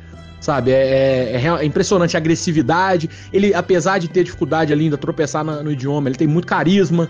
[0.44, 3.08] Sabe, é, é, é, impressionante a agressividade.
[3.32, 7.08] Ele, apesar de ter dificuldade ali ainda tropeçar no idioma, ele tem muito carisma.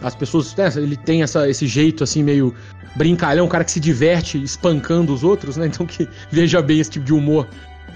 [0.00, 2.54] As pessoas, né, ele tem essa, esse jeito assim meio
[2.96, 5.66] brincalhão, um cara que se diverte espancando os outros, né?
[5.72, 7.46] Então que veja bem esse tipo de humor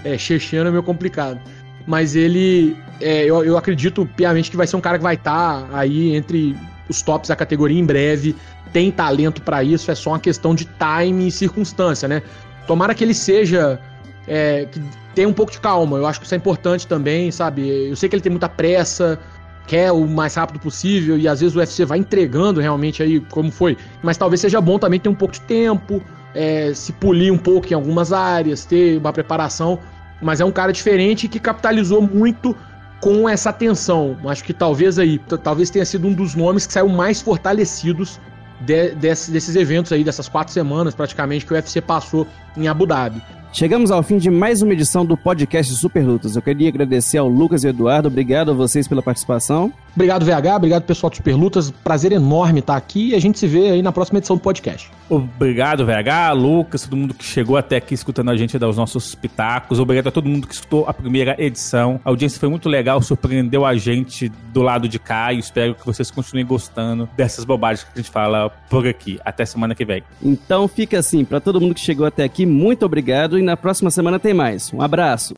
[0.03, 1.41] é, chechiano é meio complicado
[1.87, 2.77] mas ele.
[2.99, 6.13] É, eu, eu acredito piamente que vai ser um cara que vai estar tá aí
[6.13, 6.55] entre
[6.89, 8.35] os tops da categoria em breve.
[8.73, 12.21] Tem talento para isso, é só uma questão de time e circunstância, né?
[12.67, 13.79] Tomara que ele seja.
[14.27, 14.81] É, que
[15.15, 15.97] tenha um pouco de calma.
[15.97, 17.89] Eu acho que isso é importante também, sabe?
[17.89, 19.17] Eu sei que ele tem muita pressa,
[19.65, 23.51] quer o mais rápido possível e às vezes o UFC vai entregando realmente aí como
[23.51, 23.77] foi.
[24.03, 26.03] Mas talvez seja bom também ter um pouco de tempo,
[26.35, 29.79] é, se polir um pouco em algumas áreas, ter uma preparação
[30.21, 32.55] mas é um cara diferente que capitalizou muito
[32.99, 34.17] com essa atenção.
[34.25, 38.19] Acho que talvez aí, talvez tenha sido um dos nomes que saiu mais fortalecidos
[38.61, 42.87] de, desse, desses eventos aí, dessas quatro semanas praticamente que o UFC passou em Abu
[42.87, 43.21] Dhabi.
[43.51, 46.35] Chegamos ao fim de mais uma edição do podcast Super Lutas.
[46.35, 48.07] Eu queria agradecer ao Lucas e Eduardo.
[48.07, 49.73] Obrigado a vocês pela participação.
[49.95, 50.55] Obrigado, VH.
[50.57, 51.71] Obrigado, pessoal do Super Lutas.
[51.71, 54.91] Prazer enorme estar aqui e a gente se vê aí na próxima edição do podcast.
[55.09, 59.15] Obrigado, VH, Lucas, todo mundo que chegou até aqui escutando a gente dar os nossos
[59.15, 59.79] pitacos.
[59.79, 61.99] Obrigado a todo mundo que escutou a primeira edição.
[62.05, 65.85] A audiência foi muito legal, surpreendeu a gente do lado de cá e espero que
[65.85, 69.17] vocês continuem gostando dessas bobagens que a gente fala por aqui.
[69.25, 70.03] Até semana que vem.
[70.21, 73.91] Então fica assim, para todo mundo que chegou até aqui, muito obrigado e na próxima
[73.91, 74.73] semana tem mais.
[74.73, 75.33] Um abraço.